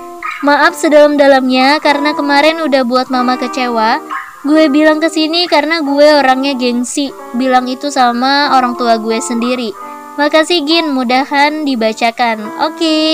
Maaf 0.46 0.78
sedalam-dalamnya 0.78 1.82
karena 1.82 2.14
kemarin 2.14 2.62
udah 2.62 2.86
buat 2.86 3.10
mama 3.10 3.34
kecewa. 3.34 3.98
Gue 4.46 4.70
bilang 4.70 5.02
ke 5.02 5.10
sini 5.10 5.50
karena 5.50 5.82
gue 5.82 6.06
orangnya 6.06 6.54
gengsi. 6.54 7.10
Bilang 7.34 7.66
itu 7.66 7.90
sama 7.90 8.54
orang 8.54 8.78
tua 8.78 9.02
gue 9.02 9.18
sendiri. 9.18 9.74
Makasih 10.22 10.62
Gin, 10.70 10.94
mudahan 10.94 11.66
dibacakan. 11.66 12.46
Oke. 12.62 12.78
Okay. 12.78 13.10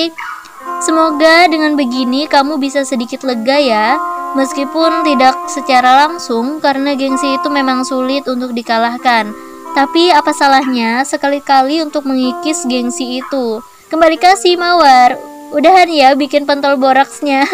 Semoga 0.85 1.49
dengan 1.49 1.73
begini 1.73 2.29
kamu 2.29 2.61
bisa 2.61 2.85
sedikit 2.85 3.25
lega 3.25 3.57
ya. 3.57 3.97
Meskipun 4.37 5.01
tidak 5.09 5.49
secara 5.49 6.05
langsung 6.05 6.61
karena 6.61 6.92
gengsi 6.92 7.40
itu 7.40 7.49
memang 7.49 7.88
sulit 7.88 8.29
untuk 8.29 8.53
dikalahkan. 8.53 9.33
Tapi 9.72 10.12
apa 10.12 10.29
salahnya 10.37 11.09
sekali-kali 11.09 11.81
untuk 11.81 12.05
mengikis 12.05 12.68
gengsi 12.68 13.25
itu? 13.25 13.64
Kembali 13.88 14.20
kasih 14.20 14.61
Mawar. 14.61 15.16
Udahan 15.57 15.88
ya 15.88 16.12
bikin 16.12 16.44
pentol 16.44 16.77
boraksnya. 16.77 17.49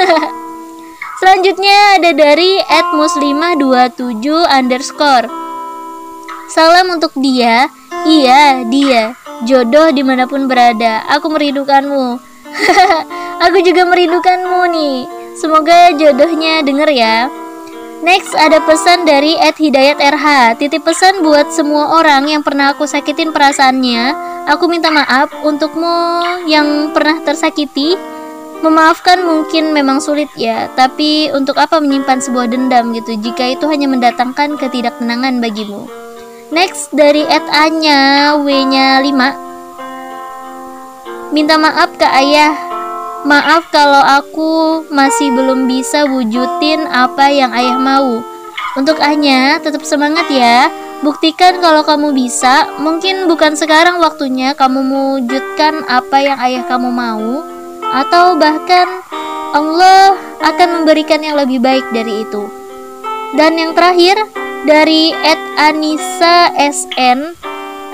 Selanjutnya 1.23 2.03
ada 2.03 2.11
dari 2.11 2.59
@muslimah27 2.99 4.27
underscore. 4.43 5.31
Salam 6.51 6.99
untuk 6.99 7.15
dia. 7.15 7.71
Iya, 8.03 8.67
dia. 8.67 9.15
Jodoh 9.47 9.95
di 9.95 10.03
mana 10.03 10.27
pun 10.27 10.51
berada. 10.51 11.07
Aku 11.15 11.31
merindukanmu. 11.31 12.19
Aku 13.47 13.59
juga 13.63 13.87
merindukanmu 13.87 14.61
nih. 14.75 15.22
Semoga 15.33 15.97
jodohnya 15.97 16.61
denger 16.61 16.91
ya. 16.93 17.33
Next 18.03 18.35
ada 18.35 18.59
pesan 18.67 19.07
dari 19.07 19.39
Ed 19.39 19.55
Hidayat 19.55 20.03
RH 20.03 20.59
Titip 20.59 20.83
pesan 20.83 21.23
buat 21.23 21.55
semua 21.55 22.03
orang 22.03 22.27
yang 22.27 22.43
pernah 22.43 22.75
aku 22.75 22.85
sakitin 22.85 23.31
perasaannya. 23.31 24.35
Aku 24.51 24.67
minta 24.67 24.91
maaf 24.91 25.31
untukmu 25.47 26.27
yang 26.51 26.91
pernah 26.91 27.23
tersakiti. 27.23 27.95
Memaafkan 28.63 29.27
mungkin 29.27 29.75
memang 29.75 29.99
sulit 29.99 30.31
ya 30.39 30.71
Tapi 30.79 31.35
untuk 31.35 31.59
apa 31.59 31.83
menyimpan 31.83 32.23
sebuah 32.23 32.47
dendam 32.47 32.95
gitu 32.95 33.19
Jika 33.19 33.59
itu 33.59 33.67
hanya 33.67 33.91
mendatangkan 33.91 34.55
ketidaktenangan 34.55 35.43
bagimu? 35.43 35.91
Next 36.55 36.95
dari 36.95 37.27
Ed 37.27 37.43
A-nya 37.51 38.39
W-nya 38.39 39.03
5 39.03 41.35
Minta 41.35 41.59
maaf 41.59 41.91
ke 41.99 42.07
ayah 42.07 42.72
Maaf 43.23 43.71
kalau 43.71 44.03
aku 44.03 44.83
masih 44.91 45.31
belum 45.31 45.71
bisa 45.71 46.11
wujudin 46.11 46.91
apa 46.91 47.31
yang 47.31 47.55
ayah 47.55 47.79
mau. 47.79 48.19
Untuk 48.75 48.99
Anya, 48.99 49.63
tetap 49.63 49.87
semangat 49.87 50.27
ya. 50.27 50.67
Buktikan 51.07 51.63
kalau 51.63 51.87
kamu 51.87 52.11
bisa. 52.19 52.67
Mungkin 52.83 53.31
bukan 53.31 53.55
sekarang 53.55 54.03
waktunya 54.03 54.59
kamu 54.59 54.83
mewujudkan 54.83 55.87
apa 55.87 56.19
yang 56.19 56.39
ayah 56.43 56.67
kamu 56.67 56.91
mau, 56.91 57.47
atau 57.95 58.35
bahkan 58.35 58.91
Allah 59.55 60.19
akan 60.43 60.83
memberikan 60.83 61.23
yang 61.23 61.39
lebih 61.39 61.63
baik 61.63 61.87
dari 61.95 62.27
itu. 62.27 62.43
Dan 63.39 63.55
yang 63.55 63.71
terakhir 63.79 64.19
dari 64.67 65.15
Anissa 65.59 66.51
SN 66.59 67.39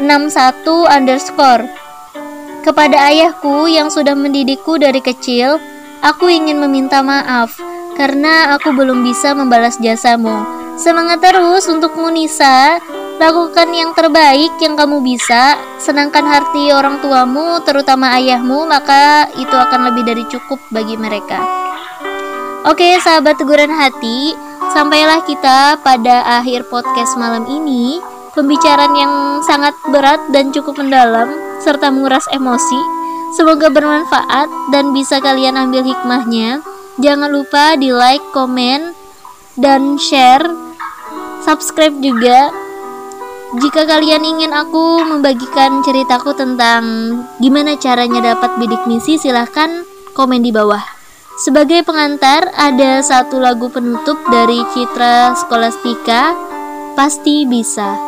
61 0.00 0.64
underscore 0.88 1.87
kepada 2.62 2.98
ayahku 3.10 3.70
yang 3.70 3.88
sudah 3.88 4.14
mendidikku 4.14 4.78
dari 4.78 4.98
kecil, 4.98 5.58
aku 6.02 6.30
ingin 6.30 6.58
meminta 6.58 7.02
maaf 7.02 7.58
karena 7.98 8.54
aku 8.54 8.70
belum 8.70 9.02
bisa 9.02 9.34
membalas 9.34 9.78
jasamu. 9.82 10.46
Semangat 10.78 11.18
terus 11.18 11.66
untuk 11.66 11.98
Munisa, 11.98 12.78
lakukan 13.18 13.66
yang 13.74 13.90
terbaik 13.98 14.54
yang 14.62 14.78
kamu 14.78 15.02
bisa, 15.02 15.58
senangkan 15.82 16.22
hati 16.22 16.70
orang 16.70 17.02
tuamu, 17.02 17.58
terutama 17.66 18.14
ayahmu, 18.14 18.70
maka 18.70 19.26
itu 19.34 19.54
akan 19.58 19.90
lebih 19.90 20.06
dari 20.06 20.22
cukup 20.30 20.62
bagi 20.70 20.94
mereka. 20.94 21.42
Oke, 22.62 22.94
sahabat 23.02 23.42
teguran 23.42 23.74
hati, 23.74 24.38
sampailah 24.70 25.26
kita 25.26 25.82
pada 25.82 26.38
akhir 26.38 26.70
podcast 26.70 27.18
malam 27.18 27.42
ini. 27.50 28.17
Pembicaraan 28.38 28.94
yang 28.94 29.42
sangat 29.42 29.74
berat 29.90 30.22
dan 30.30 30.54
cukup 30.54 30.78
mendalam 30.78 31.26
serta 31.58 31.90
menguras 31.90 32.22
emosi. 32.30 32.78
Semoga 33.34 33.66
bermanfaat 33.66 34.46
dan 34.70 34.94
bisa 34.94 35.18
kalian 35.18 35.58
ambil 35.58 35.82
hikmahnya. 35.82 36.62
Jangan 37.02 37.34
lupa 37.34 37.74
di 37.74 37.90
like, 37.90 38.22
komen, 38.30 38.94
dan 39.58 39.98
share. 39.98 40.46
Subscribe 41.42 41.98
juga. 41.98 42.54
Jika 43.58 43.90
kalian 43.90 44.22
ingin 44.22 44.54
aku 44.54 45.02
membagikan 45.02 45.82
ceritaku 45.82 46.30
tentang 46.38 47.18
gimana 47.42 47.74
caranya 47.74 48.38
dapat 48.38 48.54
bidik 48.62 48.86
misi, 48.86 49.18
silahkan 49.18 49.82
komen 50.14 50.46
di 50.46 50.54
bawah. 50.54 50.86
Sebagai 51.42 51.82
pengantar, 51.82 52.54
ada 52.54 53.02
satu 53.02 53.42
lagu 53.42 53.66
penutup 53.66 54.22
dari 54.30 54.62
Citra 54.70 55.34
Skolastika, 55.34 56.38
Pasti 56.94 57.42
Bisa. 57.42 58.07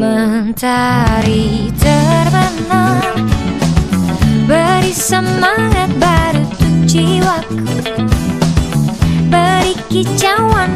Mentari 0.00 1.68
terbenam 1.76 3.28
Beri 4.48 4.96
semangat 4.96 5.92
baru 6.00 6.40
untuk 6.48 6.88
jiwaku 6.88 7.68
Beri 9.28 9.76
kicauan 9.92 10.72